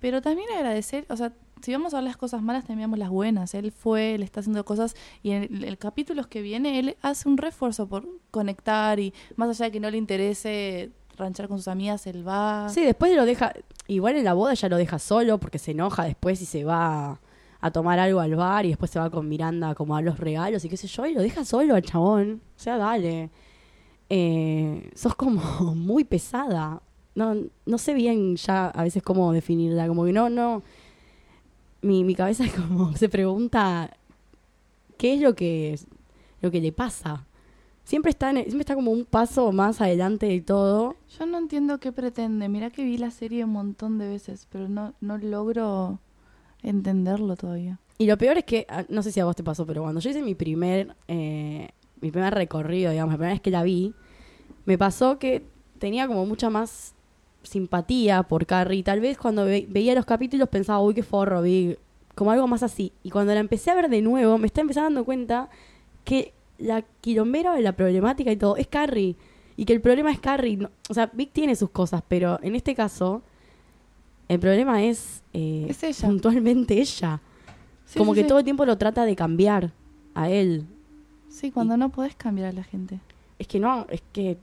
pero 0.00 0.20
también 0.22 0.48
agradecer, 0.56 1.06
o 1.08 1.16
sea, 1.16 1.32
si 1.60 1.70
vamos 1.72 1.94
a 1.94 1.98
ver 1.98 2.04
las 2.04 2.16
cosas 2.16 2.42
malas, 2.42 2.64
también 2.64 2.88
vemos 2.88 2.98
las 2.98 3.10
buenas. 3.10 3.54
Él 3.54 3.70
fue, 3.70 4.16
él 4.16 4.24
está 4.24 4.40
haciendo 4.40 4.64
cosas 4.64 4.96
y 5.22 5.30
en 5.30 5.44
el, 5.44 5.62
el 5.64 5.78
capítulos 5.78 6.26
que 6.26 6.42
viene, 6.42 6.80
él 6.80 6.96
hace 7.02 7.28
un 7.28 7.38
refuerzo 7.38 7.86
por 7.86 8.04
conectar 8.32 8.98
y 8.98 9.14
más 9.36 9.48
allá 9.50 9.66
de 9.66 9.70
que 9.72 9.78
no 9.78 9.88
le 9.88 9.98
interese 9.98 10.90
ranchar 11.16 11.46
con 11.46 11.58
sus 11.58 11.68
amigas, 11.68 12.04
él 12.08 12.26
va. 12.26 12.68
Sí, 12.68 12.82
después 12.84 13.14
lo 13.14 13.24
deja. 13.24 13.52
Igual 13.86 14.16
en 14.16 14.24
la 14.24 14.32
boda 14.32 14.54
ya 14.54 14.68
lo 14.68 14.76
deja 14.76 14.98
solo 14.98 15.38
porque 15.38 15.60
se 15.60 15.70
enoja 15.70 16.02
después 16.04 16.42
y 16.42 16.46
se 16.46 16.64
va 16.64 17.20
a 17.62 17.70
tomar 17.70 17.98
algo 17.98 18.20
al 18.20 18.34
bar 18.34 18.66
y 18.66 18.68
después 18.70 18.90
se 18.90 18.98
va 18.98 19.08
con 19.08 19.26
Miranda 19.28 19.74
como 19.74 19.96
a 19.96 20.02
los 20.02 20.18
regalos 20.18 20.62
y 20.64 20.68
qué 20.68 20.76
sé 20.76 20.86
yo, 20.88 21.06
y 21.06 21.14
lo 21.14 21.22
deja 21.22 21.44
solo 21.46 21.74
al 21.74 21.82
chabón. 21.82 22.42
O 22.56 22.60
sea, 22.60 22.76
dale. 22.76 23.30
Eh, 24.10 24.90
sos 24.94 25.14
como 25.14 25.40
muy 25.74 26.04
pesada. 26.04 26.82
No, 27.14 27.34
no 27.66 27.78
sé 27.78 27.94
bien 27.94 28.36
ya 28.36 28.66
a 28.68 28.82
veces 28.82 29.02
cómo 29.02 29.32
definirla. 29.32 29.88
Como 29.88 30.04
que 30.04 30.12
no, 30.12 30.28
no. 30.28 30.62
Mi, 31.82 32.04
mi 32.04 32.14
cabeza 32.14 32.44
es 32.44 32.52
como 32.60 32.94
se 32.96 33.08
pregunta 33.08 33.90
qué 34.98 35.14
es 35.14 35.20
lo 35.20 35.34
que 35.34 35.78
lo 36.40 36.50
que 36.50 36.60
le 36.60 36.72
pasa. 36.72 37.24
Siempre 37.84 38.10
está, 38.10 38.30
en- 38.30 38.36
siempre 38.44 38.60
está 38.60 38.74
como 38.74 38.90
un 38.92 39.04
paso 39.04 39.50
más 39.52 39.80
adelante 39.80 40.26
de 40.26 40.40
todo. 40.40 40.96
Yo 41.18 41.26
no 41.26 41.38
entiendo 41.38 41.78
qué 41.78 41.92
pretende. 41.92 42.48
Mira 42.48 42.70
que 42.70 42.84
vi 42.84 42.96
la 42.98 43.10
serie 43.10 43.44
un 43.44 43.50
montón 43.52 43.98
de 43.98 44.08
veces, 44.08 44.46
pero 44.50 44.68
no, 44.68 44.94
no 45.00 45.18
logro 45.18 45.98
entenderlo 46.62 47.36
todavía. 47.36 47.78
Y 47.98 48.06
lo 48.06 48.16
peor 48.18 48.38
es 48.38 48.44
que, 48.44 48.66
ah, 48.68 48.84
no 48.88 49.02
sé 49.02 49.12
si 49.12 49.20
a 49.20 49.24
vos 49.24 49.36
te 49.36 49.44
pasó, 49.44 49.66
pero 49.66 49.82
cuando 49.82 50.00
yo 50.00 50.10
hice 50.10 50.22
mi 50.22 50.34
primer, 50.34 50.94
eh, 51.08 51.68
mi 52.00 52.10
primer 52.10 52.34
recorrido, 52.34 52.90
digamos, 52.90 53.12
la 53.12 53.18
primera 53.18 53.34
vez 53.34 53.40
que 53.40 53.50
la 53.50 53.62
vi, 53.62 53.94
me 54.64 54.76
pasó 54.78 55.18
que 55.18 55.44
tenía 55.78 56.06
como 56.06 56.26
mucha 56.26 56.50
más 56.50 56.94
simpatía 57.42 58.22
por 58.22 58.46
Carrie. 58.46 58.82
Tal 58.82 59.00
vez 59.00 59.18
cuando 59.18 59.44
ve- 59.44 59.66
veía 59.68 59.94
los 59.94 60.04
capítulos 60.04 60.48
pensaba, 60.48 60.80
uy, 60.80 60.94
qué 60.94 61.02
forro, 61.02 61.42
vi 61.42 61.76
como 62.14 62.30
algo 62.30 62.46
más 62.46 62.62
así. 62.62 62.92
Y 63.02 63.10
cuando 63.10 63.34
la 63.34 63.40
empecé 63.40 63.70
a 63.70 63.74
ver 63.74 63.88
de 63.88 64.02
nuevo, 64.02 64.38
me 64.38 64.46
está 64.46 64.60
empezando 64.60 64.86
dando 64.86 65.04
cuenta 65.04 65.48
que 66.04 66.32
la 66.58 66.82
quilombera 67.00 67.54
de 67.54 67.62
la 67.62 67.72
problemática 67.72 68.30
y 68.30 68.36
todo 68.36 68.56
es 68.56 68.66
Carrie. 68.66 69.16
Y 69.56 69.64
que 69.64 69.72
el 69.72 69.80
problema 69.80 70.10
es 70.12 70.18
Carrie. 70.20 70.58
O 70.88 70.94
sea, 70.94 71.10
Vic 71.12 71.30
tiene 71.32 71.56
sus 71.56 71.70
cosas, 71.70 72.02
pero 72.06 72.38
en 72.42 72.54
este 72.54 72.74
caso, 72.74 73.22
el 74.32 74.40
problema 74.40 74.82
es, 74.82 75.22
eh, 75.32 75.66
Es 75.68 75.82
ella. 75.82 76.08
puntualmente 76.08 76.80
ella. 76.80 77.20
Sí, 77.84 77.98
como 77.98 78.12
sí, 78.14 78.20
que 78.20 78.22
sí. 78.24 78.28
todo 78.28 78.38
el 78.38 78.44
tiempo 78.44 78.64
lo 78.64 78.78
trata 78.78 79.04
de 79.04 79.14
cambiar 79.16 79.70
a 80.14 80.30
él. 80.30 80.66
Sí, 81.28 81.50
cuando 81.50 81.76
no 81.76 81.88
podés 81.90 82.14
cambiar 82.14 82.48
a 82.48 82.52
la 82.52 82.64
gente. 82.64 82.98
Es 83.38 83.46
que 83.46 83.58
no, 83.58 83.86
es 83.90 84.02
que 84.12 84.38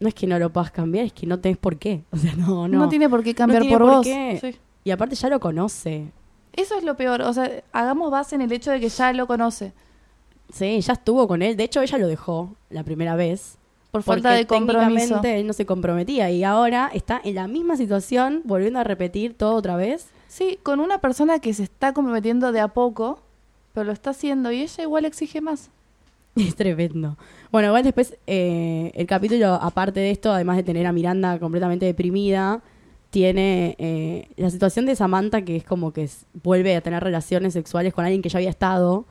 no 0.00 0.08
es 0.08 0.14
que 0.14 0.26
no 0.26 0.38
lo 0.38 0.50
puedas 0.52 0.70
cambiar, 0.70 1.06
es 1.06 1.12
que 1.12 1.26
no 1.26 1.38
tenés 1.40 1.58
por 1.58 1.76
qué. 1.78 2.02
O 2.10 2.16
sea, 2.16 2.34
no, 2.36 2.68
No, 2.68 2.78
no. 2.78 2.88
tiene 2.88 3.08
por 3.08 3.22
qué 3.22 3.34
cambiar 3.34 3.62
tiene 3.62 3.76
por, 3.76 3.86
por 3.86 3.96
vos. 3.98 4.04
qué. 4.06 4.56
Y 4.84 4.90
aparte 4.90 5.14
ya 5.14 5.28
lo 5.28 5.40
conoce. 5.40 6.10
Eso 6.52 6.76
es 6.78 6.84
lo 6.84 6.96
peor. 6.96 7.22
O 7.22 7.32
sea, 7.32 7.50
hagamos 7.72 8.10
base 8.10 8.34
en 8.36 8.42
el 8.42 8.52
hecho 8.52 8.70
de 8.70 8.80
que 8.80 8.88
ya 8.88 9.12
lo 9.12 9.26
conoce. 9.26 9.72
Sí, 10.52 10.80
ya 10.80 10.92
estuvo 10.92 11.26
con 11.26 11.42
él. 11.42 11.56
De 11.56 11.64
hecho, 11.64 11.80
ella 11.80 11.98
lo 11.98 12.06
dejó 12.06 12.54
la 12.70 12.84
primera 12.84 13.16
vez. 13.16 13.56
Por 13.94 14.02
falta 14.02 14.32
de 14.32 14.44
compromiso. 14.44 15.20
él 15.22 15.46
no 15.46 15.52
se 15.52 15.66
comprometía. 15.66 16.28
Y 16.28 16.42
ahora 16.42 16.90
está 16.92 17.20
en 17.22 17.36
la 17.36 17.46
misma 17.46 17.76
situación, 17.76 18.42
volviendo 18.44 18.80
a 18.80 18.82
repetir 18.82 19.34
todo 19.34 19.54
otra 19.54 19.76
vez. 19.76 20.08
Sí, 20.26 20.58
con 20.64 20.80
una 20.80 20.98
persona 20.98 21.38
que 21.38 21.54
se 21.54 21.62
está 21.62 21.92
comprometiendo 21.92 22.50
de 22.50 22.58
a 22.58 22.66
poco, 22.66 23.20
pero 23.72 23.84
lo 23.84 23.92
está 23.92 24.10
haciendo 24.10 24.50
y 24.50 24.62
ella 24.62 24.82
igual 24.82 25.04
exige 25.04 25.40
más. 25.40 25.70
Es 26.34 26.56
tremendo. 26.56 27.16
Bueno, 27.52 27.68
igual 27.68 27.84
después, 27.84 28.16
eh, 28.26 28.90
el 28.96 29.06
capítulo, 29.06 29.54
aparte 29.54 30.00
de 30.00 30.10
esto, 30.10 30.32
además 30.32 30.56
de 30.56 30.64
tener 30.64 30.88
a 30.88 30.92
Miranda 30.92 31.38
completamente 31.38 31.86
deprimida, 31.86 32.62
tiene 33.10 33.76
eh, 33.78 34.26
la 34.34 34.50
situación 34.50 34.86
de 34.86 34.96
Samantha, 34.96 35.42
que 35.42 35.54
es 35.54 35.62
como 35.62 35.92
que 35.92 36.10
vuelve 36.42 36.74
a 36.74 36.80
tener 36.80 37.00
relaciones 37.00 37.52
sexuales 37.52 37.94
con 37.94 38.04
alguien 38.04 38.22
que 38.22 38.28
ya 38.28 38.38
había 38.38 38.50
estado 38.50 39.04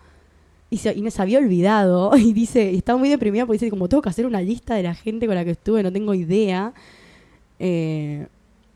y 0.74 0.78
se, 0.78 1.12
se 1.12 1.22
había 1.22 1.38
olvidado. 1.38 2.12
Y 2.18 2.34
dice, 2.34 2.72
y 2.72 2.78
está 2.78 2.96
muy 2.96 3.10
deprimida 3.10 3.46
porque 3.46 3.60
dice, 3.60 3.70
como 3.70 3.88
tengo 3.88 4.02
que 4.02 4.10
hacer 4.10 4.26
una 4.26 4.42
lista 4.42 4.76
de 4.76 4.84
la 4.84 4.96
gente 4.96 5.28
con 5.28 5.36
la 5.36 5.46
que 5.46 5.52
estuve, 5.52 5.84
no 5.84 5.92
tengo 5.92 6.14
idea. 6.14 6.74
Eh, 7.60 8.28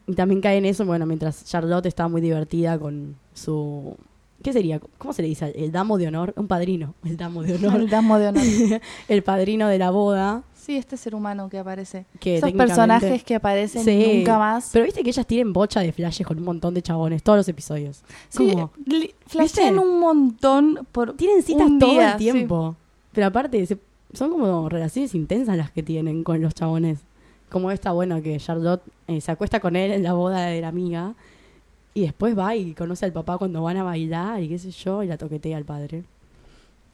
y 0.05 0.13
también 0.13 0.39
cae 0.39 0.57
en 0.57 0.65
eso, 0.65 0.85
bueno, 0.85 1.05
mientras 1.05 1.43
Charlotte 1.45 1.87
está 1.87 2.07
muy 2.07 2.21
divertida 2.21 2.77
con 2.77 3.15
su... 3.33 3.95
¿Qué 4.43 4.53
sería? 4.53 4.79
¿Cómo 4.97 5.13
se 5.13 5.21
le 5.23 5.27
dice? 5.27 5.51
El 5.55 5.71
damo 5.71 5.97
de 5.97 6.07
honor. 6.07 6.33
Un 6.37 6.47
padrino. 6.47 6.93
El 7.03 7.17
damo 7.17 7.41
de 7.43 7.55
honor. 7.55 7.75
El 7.81 7.89
damo 7.89 8.19
de 8.19 8.27
honor. 8.27 8.43
el 9.07 9.23
padrino 9.23 9.67
de 9.67 9.77
la 9.79 9.89
boda. 9.91 10.43
Sí, 10.53 10.75
este 10.75 10.97
ser 10.97 11.15
humano 11.15 11.49
que 11.49 11.57
aparece. 11.57 12.05
Que 12.19 12.37
Esos 12.37 12.51
personajes 12.51 13.23
que 13.23 13.35
aparecen 13.35 13.83
Sí. 13.85 14.17
nunca 14.17 14.37
más. 14.37 14.69
Pero 14.73 14.85
viste 14.85 15.01
que 15.01 15.09
ellas 15.09 15.25
tienen 15.25 15.53
bocha 15.53 15.79
de 15.79 15.91
flashes 15.93 16.27
con 16.27 16.37
un 16.37 16.43
montón 16.43 16.73
de 16.73 16.81
chabones, 16.81 17.23
todos 17.23 17.37
los 17.37 17.47
episodios. 17.47 18.03
Sí, 18.29 18.53
flashean 19.27 19.79
un 19.79 19.99
montón 19.99 20.85
por 20.91 21.13
tienen 21.15 21.41
citas 21.43 21.67
un 21.67 21.79
todo 21.79 22.01
el 22.01 22.17
tiempo. 22.17 22.75
Pero 23.13 23.27
aparte, 23.27 23.65
se- 23.65 23.79
son 24.13 24.29
como 24.31 24.67
relaciones 24.69 25.15
intensas 25.15 25.57
las 25.57 25.71
que 25.71 25.83
tienen 25.83 26.23
con 26.23 26.41
los 26.41 26.53
chabones. 26.53 26.99
Como 27.49 27.71
esta, 27.71 27.93
bueno, 27.93 28.21
que 28.21 28.37
Charlotte 28.37 28.81
eh, 29.07 29.21
se 29.21 29.31
acuesta 29.31 29.59
con 29.61 29.75
él 29.77 29.91
en 29.91 30.03
la 30.03 30.13
boda 30.13 30.45
de 30.47 30.59
la 30.61 30.67
amiga 30.67 31.15
y 31.97 32.01
después 32.01 32.37
va 32.37 32.55
y 32.55 32.73
conoce 32.73 33.05
al 33.05 33.13
papá 33.13 33.37
cuando 33.37 33.61
van 33.63 33.77
a 33.77 33.83
bailar 33.83 34.41
y 34.43 34.49
qué 34.49 34.59
sé 34.59 34.71
yo, 34.71 35.03
y 35.03 35.07
la 35.07 35.17
toquetea 35.17 35.57
al 35.57 35.65
padre. 35.65 36.03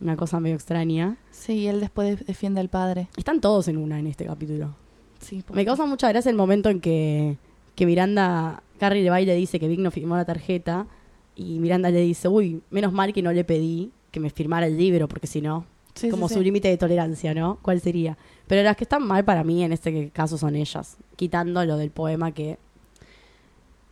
Una 0.01 0.15
cosa 0.17 0.39
medio 0.39 0.55
extraña. 0.55 1.17
Sí, 1.31 1.53
y 1.53 1.67
él 1.67 1.79
después 1.79 2.19
de- 2.19 2.25
defiende 2.25 2.59
al 2.59 2.69
padre. 2.69 3.07
Están 3.17 3.39
todos 3.41 3.67
en 3.67 3.77
una 3.77 3.99
en 3.99 4.07
este 4.07 4.25
capítulo. 4.25 4.75
Sí, 5.19 5.43
Me 5.53 5.63
causa 5.65 5.85
mucha 5.85 6.09
gracia 6.09 6.29
el 6.29 6.35
momento 6.35 6.69
en 6.69 6.81
que, 6.81 7.37
que 7.75 7.85
Miranda, 7.85 8.61
Carrie 8.79 9.03
le 9.03 9.09
va 9.09 9.21
y 9.21 9.25
le 9.25 9.35
dice 9.35 9.59
que 9.59 9.67
Vic 9.67 9.79
no 9.79 9.91
firmó 9.91 10.15
la 10.17 10.25
tarjeta 10.25 10.87
y 11.35 11.59
Miranda 11.59 11.89
le 11.89 12.01
dice, 12.01 12.27
uy, 12.27 12.61
menos 12.69 12.91
mal 12.91 13.13
que 13.13 13.21
no 13.21 13.31
le 13.31 13.43
pedí 13.45 13.91
que 14.11 14.19
me 14.19 14.29
firmara 14.29 14.67
el 14.67 14.77
libro 14.77 15.07
porque 15.07 15.27
si 15.27 15.41
no, 15.41 15.65
Sí, 15.95 16.09
como 16.09 16.27
sí, 16.27 16.33
su 16.35 16.41
límite 16.41 16.67
de 16.67 16.77
tolerancia, 16.77 17.33
¿no? 17.33 17.59
¿Cuál 17.61 17.79
sería? 17.79 18.17
Pero 18.47 18.63
las 18.63 18.75
que 18.75 18.83
están 18.83 19.03
mal 19.07 19.23
para 19.23 19.43
mí 19.43 19.63
en 19.63 19.71
este 19.73 20.09
caso 20.09 20.37
son 20.37 20.55
ellas, 20.55 20.97
quitando 21.15 21.63
lo 21.65 21.77
del 21.77 21.91
poema 21.91 22.31
que 22.31 22.57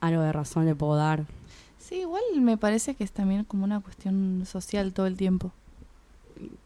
algo 0.01 0.21
de 0.21 0.33
razón 0.33 0.65
le 0.65 0.75
puedo 0.75 0.95
dar. 0.95 1.25
Sí, 1.77 2.01
igual 2.01 2.23
me 2.39 2.57
parece 2.57 2.95
que 2.95 3.03
es 3.03 3.11
también 3.11 3.43
como 3.43 3.63
una 3.63 3.79
cuestión 3.79 4.43
social 4.45 4.93
todo 4.93 5.07
el 5.07 5.15
tiempo. 5.15 5.51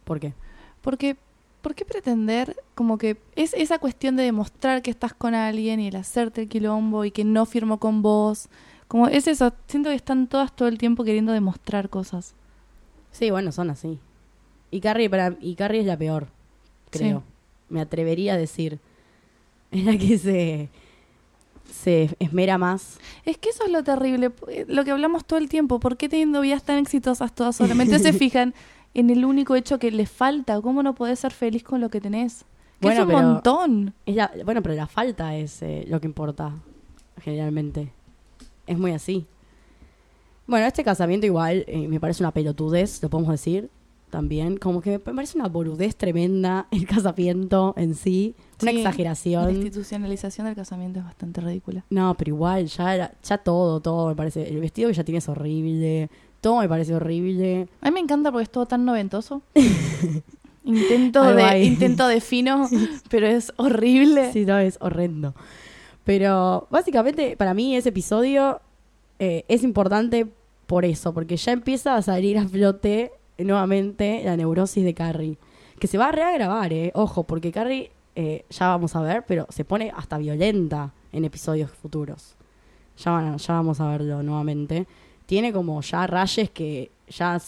¿Por 0.04 0.20
qué? 0.20 0.34
Porque, 0.82 1.18
¿por 1.62 1.76
qué 1.76 1.86
pretender 1.86 2.56
como 2.76 2.98
que 2.98 3.18
es 3.36 3.54
esa 3.54 3.80
cuestión 3.80 4.16
de 4.16 4.24
demostrar 4.24 4.82
que 4.82 4.92
estás 4.92 5.14
con 5.14 5.36
alguien 5.36 5.80
y 5.80 5.88
el 5.88 5.96
hacerte 5.96 6.44
el 6.44 6.50
quilombo 6.50 7.06
y 7.06 7.12
que 7.12 7.24
no 7.24 7.46
firmó 7.46 7.80
con 7.80 8.02
vos? 8.02 8.50
Como 8.88 9.08
es 9.08 9.28
eso, 9.28 9.54
siento 9.68 9.90
que 9.90 9.96
están 9.96 10.28
todas 10.28 10.56
todo 10.56 10.68
el 10.68 10.78
tiempo 10.78 11.04
queriendo 11.04 11.32
demostrar 11.32 11.90
cosas. 11.90 12.36
Sí, 13.12 13.32
bueno, 13.32 13.52
son 13.52 13.70
así. 13.70 14.00
Y 14.72 14.82
Carrie, 14.82 15.10
para, 15.10 15.36
y 15.40 15.56
Carrie 15.56 15.82
es 15.82 15.88
la 15.88 15.98
peor, 15.98 16.28
creo. 16.90 17.20
Sí. 17.20 17.26
Me 17.70 17.82
atrevería 17.82 18.34
a 18.34 18.38
decir. 18.38 18.80
Es 19.72 19.84
la 19.84 19.98
que 19.98 20.18
se, 20.18 20.70
se 21.76 22.16
esmera 22.20 22.58
más. 22.58 22.98
Es 23.26 23.38
que 23.38 23.50
eso 23.50 23.66
es 23.66 23.72
lo 23.72 23.84
terrible, 23.84 24.32
eh, 24.50 24.66
lo 24.68 24.84
que 24.84 24.92
hablamos 24.92 25.26
todo 25.26 25.40
el 25.40 25.50
tiempo. 25.50 25.80
¿Por 25.80 25.98
qué 25.98 26.10
teniendo 26.10 26.42
vidas 26.42 26.64
tan 26.64 26.78
exitosas 26.78 27.34
todas 27.34 27.56
solamente 27.56 28.00
se 28.00 28.14
fijan 28.14 28.54
en 28.94 29.10
el 29.10 29.26
único 29.26 29.56
hecho 29.56 29.78
que 29.80 29.92
les 29.92 30.10
falta? 30.10 30.62
¿Cómo 30.62 30.82
no 30.84 30.96
podés 30.96 31.20
ser 31.20 31.32
feliz 31.32 31.64
con 31.64 31.82
lo 31.82 31.90
que 31.90 32.02
tenés? 32.02 32.46
Que 32.80 32.88
Bueno, 32.88 33.02
es 33.02 33.08
un 33.08 33.14
pero- 33.16 33.28
montón. 33.28 33.94
Es 34.06 34.16
la, 34.16 34.32
bueno, 34.44 34.62
pero 34.62 34.76
la 34.76 34.88
falta 34.88 35.36
es 35.36 35.62
eh, 35.62 35.86
lo 35.88 36.00
que 36.02 36.08
importa, 36.08 36.52
generalmente. 37.22 37.92
Es 38.68 38.78
muy 38.78 38.92
así. 38.92 39.26
Bueno, 40.48 40.66
este 40.68 40.84
casamiento 40.84 41.26
igual 41.26 41.64
eh, 41.68 41.88
me 41.88 42.00
parece 42.00 42.22
una 42.24 42.32
pelotudez, 42.32 43.02
lo 43.02 43.10
podemos 43.10 43.32
decir 43.32 43.70
también. 44.10 44.58
Como 44.58 44.82
que 44.82 44.92
me 44.92 45.00
parece 45.00 45.38
una 45.38 45.48
boludez 45.48 45.96
tremenda 45.96 46.68
el 46.72 46.86
casamiento 46.88 47.74
en 47.78 47.96
sí. 47.96 48.36
Una 48.62 48.72
Sí, 48.72 48.78
La 48.78 48.82
exageración. 48.90 49.50
institucionalización 49.52 50.48
del 50.48 50.56
casamiento 50.56 51.00
es 51.00 51.06
bastante 51.06 51.42
ridícula. 51.42 51.84
No, 51.90 52.16
pero 52.16 52.30
igual, 52.30 52.68
ya, 52.68 52.96
era- 52.96 53.14
ya 53.24 53.38
todo, 53.40 53.80
todo 53.82 54.08
me 54.10 54.16
parece. 54.16 54.48
El 54.48 54.60
vestido 54.60 54.90
que 54.90 54.96
ya 54.96 55.04
tienes 55.04 55.28
horrible. 55.30 56.10
Todo 56.42 56.60
me 56.60 56.70
parece 56.70 56.94
horrible. 56.96 57.68
A 57.82 57.86
mí 57.90 57.94
me 57.94 58.00
encanta 58.00 58.32
porque 58.32 58.44
es 58.44 58.50
todo 58.52 58.66
tan 58.68 58.86
noventoso. 58.86 59.42
intento 60.64 61.24
de 61.24 61.64
intento 61.64 62.08
de 62.08 62.22
fino, 62.22 62.68
pero 63.10 63.28
es 63.28 63.54
horrible. 63.58 64.32
Sí, 64.32 64.46
no, 64.46 64.58
es 64.58 64.78
horrendo. 64.82 65.36
Pero 66.04 66.68
básicamente 66.70 67.36
para 67.38 67.54
mí 67.54 67.76
ese 67.76 67.90
episodio 67.90 68.62
eh, 69.20 69.44
es 69.48 69.64
importante 69.64 70.28
por 70.68 70.86
eso, 70.86 71.14
porque 71.14 71.38
ya 71.38 71.52
empieza 71.52 71.96
a 71.96 72.02
salir 72.02 72.38
a 72.38 72.48
flote 72.48 73.12
nuevamente 73.38 74.22
la 74.24 74.38
neurosis 74.38 74.84
de 74.84 74.94
Carrie. 74.94 75.38
Que 75.80 75.88
se 75.88 75.98
va 75.98 76.08
a 76.08 76.12
reagravar, 76.12 76.72
eh. 76.72 76.92
Ojo, 76.96 77.24
porque 77.24 77.52
Carrie, 77.52 77.92
eh, 78.16 78.46
ya 78.50 78.68
vamos 78.70 78.96
a 78.96 79.02
ver, 79.02 79.26
pero 79.28 79.46
se 79.50 79.66
pone 79.66 79.92
hasta 79.96 80.18
violenta 80.18 80.94
en 81.12 81.26
episodios 81.26 81.72
futuros. 81.72 82.36
Ya, 82.98 83.36
ya 83.36 83.54
vamos 83.54 83.82
a 83.82 83.90
verlo 83.90 84.24
nuevamente. 84.24 84.88
Tiene 85.26 85.52
como 85.52 85.82
ya 85.82 86.08
rayes 86.08 86.50
que 86.50 86.92
ya 87.10 87.42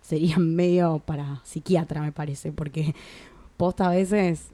serían 0.00 0.54
medio 0.54 1.00
para 1.00 1.40
psiquiatra, 1.44 2.00
me 2.00 2.12
parece, 2.12 2.52
porque 2.52 2.94
posta 3.56 3.88
a 3.88 3.90
veces 3.90 4.48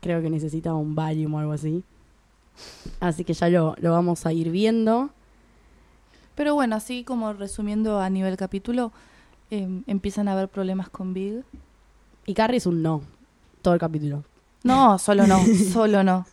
creo 0.00 0.22
que 0.22 0.30
necesita 0.30 0.74
un 0.74 0.94
Valium 0.94 1.34
o 1.34 1.38
algo 1.38 1.52
así. 1.52 1.84
Así 3.00 3.24
que 3.24 3.34
ya 3.34 3.48
lo, 3.48 3.76
lo 3.78 3.92
vamos 3.92 4.26
a 4.26 4.32
ir 4.32 4.50
viendo. 4.50 5.10
Pero 6.34 6.54
bueno, 6.54 6.76
así 6.76 7.04
como 7.04 7.32
resumiendo 7.32 8.00
a 8.00 8.10
nivel 8.10 8.36
capítulo, 8.36 8.92
em, 9.50 9.82
empiezan 9.86 10.28
a 10.28 10.32
haber 10.32 10.48
problemas 10.48 10.88
con 10.88 11.14
Big. 11.14 11.42
Y 12.26 12.34
Carrie 12.34 12.58
es 12.58 12.66
un 12.66 12.82
no, 12.82 13.02
todo 13.62 13.74
el 13.74 13.80
capítulo. 13.80 14.24
No, 14.62 14.98
solo 14.98 15.26
no, 15.26 15.40
solo 15.72 16.02
no. 16.02 16.26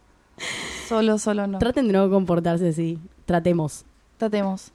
Solo, 0.87 1.17
solo 1.17 1.47
no. 1.47 1.59
Traten 1.59 1.87
de 1.87 1.93
no 1.93 2.09
comportarse 2.09 2.69
así, 2.69 2.99
tratemos. 3.25 3.85
Tratemos. 4.17 4.71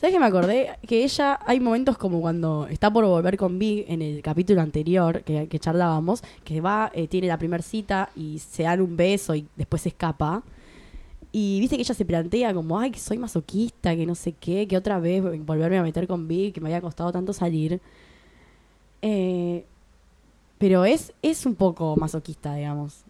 ¿Sabes 0.00 0.14
qué 0.14 0.20
me 0.20 0.26
acordé? 0.26 0.78
Que 0.86 1.04
ella, 1.04 1.38
hay 1.44 1.60
momentos 1.60 1.98
como 1.98 2.22
cuando 2.22 2.66
está 2.70 2.90
por 2.90 3.04
volver 3.04 3.36
con 3.36 3.58
Big 3.58 3.84
en 3.86 4.00
el 4.00 4.22
capítulo 4.22 4.62
anterior 4.62 5.22
que, 5.24 5.46
que 5.46 5.58
charlábamos, 5.58 6.22
que 6.42 6.62
va, 6.62 6.90
eh, 6.94 7.06
tiene 7.06 7.26
la 7.26 7.36
primera 7.36 7.62
cita 7.62 8.08
y 8.16 8.38
se 8.38 8.62
dan 8.62 8.80
un 8.80 8.96
beso 8.96 9.34
y 9.34 9.46
después 9.56 9.82
se 9.82 9.90
escapa. 9.90 10.42
Y 11.32 11.60
viste 11.60 11.76
que 11.76 11.82
ella 11.82 11.94
se 11.94 12.04
plantea 12.04 12.52
como, 12.52 12.78
ay, 12.78 12.90
que 12.90 12.98
soy 12.98 13.16
masoquista, 13.18 13.94
que 13.94 14.04
no 14.06 14.14
sé 14.16 14.32
qué, 14.32 14.66
que 14.66 14.76
otra 14.76 14.98
vez 14.98 15.22
volverme 15.44 15.78
a 15.78 15.82
meter 15.82 16.06
con 16.08 16.26
Big, 16.26 16.52
que 16.52 16.60
me 16.60 16.68
había 16.68 16.80
costado 16.80 17.12
tanto 17.12 17.32
salir. 17.32 17.80
Eh, 19.02 19.64
pero 20.58 20.84
es, 20.84 21.12
es 21.22 21.46
un 21.46 21.54
poco 21.54 21.96
masoquista, 21.96 22.54
digamos. 22.54 23.04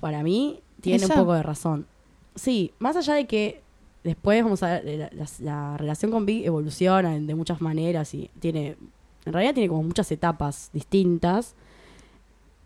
Para 0.00 0.22
mí 0.22 0.60
tiene 0.80 0.98
un 1.04 1.10
poco 1.20 1.34
de 1.34 1.42
razón. 1.42 1.86
Sí, 2.34 2.72
más 2.78 2.96
allá 2.96 3.14
de 3.14 3.26
que 3.26 3.60
después 4.04 4.42
vamos 4.42 4.62
a 4.62 4.80
ver, 4.80 4.98
la, 4.98 5.10
la- 5.12 5.28
la 5.40 5.76
relación 5.76 6.10
con 6.10 6.26
Big 6.26 6.44
evoluciona 6.46 7.18
de 7.18 7.34
muchas 7.34 7.60
maneras 7.60 8.12
y 8.14 8.30
tiene, 8.40 8.76
en 9.26 9.32
realidad 9.32 9.54
tiene 9.54 9.68
como 9.68 9.82
muchas 9.82 10.10
etapas 10.10 10.70
distintas. 10.72 11.54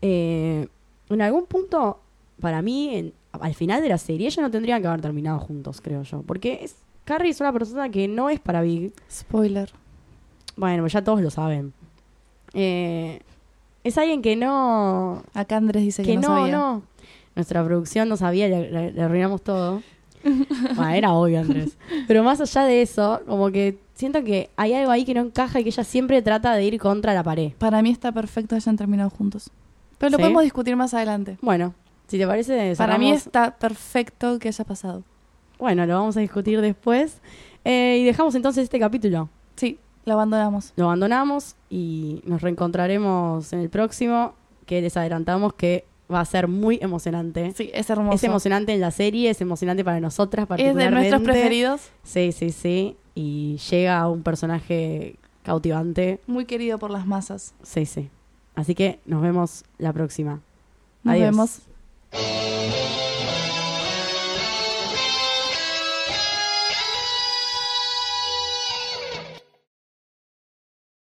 Eh, 0.02 0.66
en 1.08 1.22
algún 1.22 1.46
punto, 1.46 2.00
para 2.40 2.62
mí, 2.62 2.94
en- 2.94 3.12
al 3.40 3.54
final 3.54 3.82
de 3.82 3.88
la 3.88 3.98
serie, 3.98 4.26
ellos 4.26 4.42
no 4.42 4.50
tendrían 4.50 4.80
que 4.82 4.88
haber 4.88 5.00
terminado 5.00 5.38
juntos, 5.38 5.80
creo 5.80 6.02
yo. 6.02 6.22
Porque 6.22 6.60
es, 6.62 6.76
Carrie 7.04 7.30
es 7.30 7.40
una 7.40 7.52
persona 7.52 7.88
que 7.88 8.08
no 8.08 8.30
es 8.30 8.40
para 8.40 8.62
Big. 8.62 8.92
Spoiler. 9.10 9.70
Bueno, 10.56 10.86
ya 10.86 11.02
todos 11.02 11.20
lo 11.20 11.30
saben. 11.30 11.72
Eh, 12.52 13.20
es 13.82 13.98
alguien 13.98 14.22
que 14.22 14.36
no, 14.36 15.22
Acá 15.34 15.56
Andrés 15.56 15.82
dice 15.82 16.02
que, 16.02 16.12
que 16.12 16.16
no, 16.16 16.22
no, 16.28 16.28
sabía. 16.38 16.52
no. 16.56 16.82
Nuestra 17.34 17.64
producción 17.64 18.08
no 18.08 18.16
sabía, 18.16 18.48
le, 18.48 18.70
le- 18.70 18.92
le 18.92 19.02
arruinamos 19.02 19.42
todo. 19.42 19.82
bueno, 20.76 20.90
era 20.90 21.12
obvio, 21.12 21.40
Andrés. 21.40 21.76
Pero 22.06 22.22
más 22.22 22.40
allá 22.40 22.62
de 22.64 22.80
eso, 22.82 23.20
como 23.26 23.50
que 23.50 23.78
siento 23.94 24.22
que 24.24 24.48
hay 24.56 24.72
algo 24.72 24.90
ahí 24.92 25.04
que 25.04 25.12
no 25.14 25.20
encaja 25.20 25.60
y 25.60 25.64
que 25.64 25.70
ella 25.70 25.84
siempre 25.84 26.22
trata 26.22 26.54
de 26.54 26.64
ir 26.64 26.78
contra 26.78 27.12
la 27.12 27.22
pared. 27.22 27.52
Para 27.58 27.82
mí 27.82 27.90
está 27.90 28.12
perfecto 28.12 28.50
que 28.50 28.56
hayan 28.56 28.76
terminado 28.76 29.10
juntos. 29.10 29.50
Pero 29.98 30.10
lo 30.10 30.16
¿Sí? 30.16 30.22
podemos 30.22 30.42
discutir 30.44 30.76
más 30.76 30.94
adelante. 30.94 31.36
Bueno, 31.42 31.74
si 32.14 32.18
te 32.20 32.28
parece, 32.28 32.74
Para 32.76 32.96
mí 32.96 33.10
está 33.10 33.56
perfecto 33.56 34.38
que 34.38 34.46
haya 34.46 34.64
pasado. 34.64 35.02
Bueno, 35.58 35.84
lo 35.84 35.94
vamos 35.94 36.16
a 36.16 36.20
discutir 36.20 36.60
después. 36.60 37.20
Eh, 37.64 37.98
y 38.00 38.04
dejamos 38.04 38.36
entonces 38.36 38.62
este 38.62 38.78
capítulo. 38.78 39.28
Sí, 39.56 39.80
lo 40.04 40.12
abandonamos. 40.12 40.72
Lo 40.76 40.84
abandonamos 40.84 41.56
y 41.70 42.22
nos 42.24 42.40
reencontraremos 42.40 43.52
en 43.52 43.58
el 43.58 43.68
próximo, 43.68 44.34
que 44.64 44.80
les 44.80 44.96
adelantamos 44.96 45.54
que 45.54 45.86
va 46.12 46.20
a 46.20 46.24
ser 46.24 46.46
muy 46.46 46.78
emocionante. 46.80 47.52
Sí, 47.56 47.72
es 47.74 47.90
hermoso. 47.90 48.14
Es 48.14 48.22
emocionante 48.22 48.72
en 48.72 48.80
la 48.80 48.92
serie, 48.92 49.30
es 49.30 49.40
emocionante 49.40 49.84
para 49.84 49.98
nosotras 49.98 50.44
Es 50.44 50.48
de 50.48 50.48
particularmente. 50.48 51.10
nuestros 51.10 51.22
preferidos. 51.22 51.80
Sí, 52.04 52.30
sí, 52.30 52.50
sí. 52.52 52.96
Y 53.16 53.56
llega 53.70 53.98
a 53.98 54.08
un 54.08 54.22
personaje 54.22 55.16
cautivante. 55.42 56.20
Muy 56.28 56.44
querido 56.44 56.78
por 56.78 56.92
las 56.92 57.08
masas. 57.08 57.54
Sí, 57.64 57.86
sí. 57.86 58.08
Así 58.54 58.76
que 58.76 59.00
nos 59.04 59.20
vemos 59.20 59.64
la 59.78 59.92
próxima. 59.92 60.42
Nos 61.02 61.14
Adiós. 61.14 61.30
vemos. 61.32 61.73
Música 62.14 63.03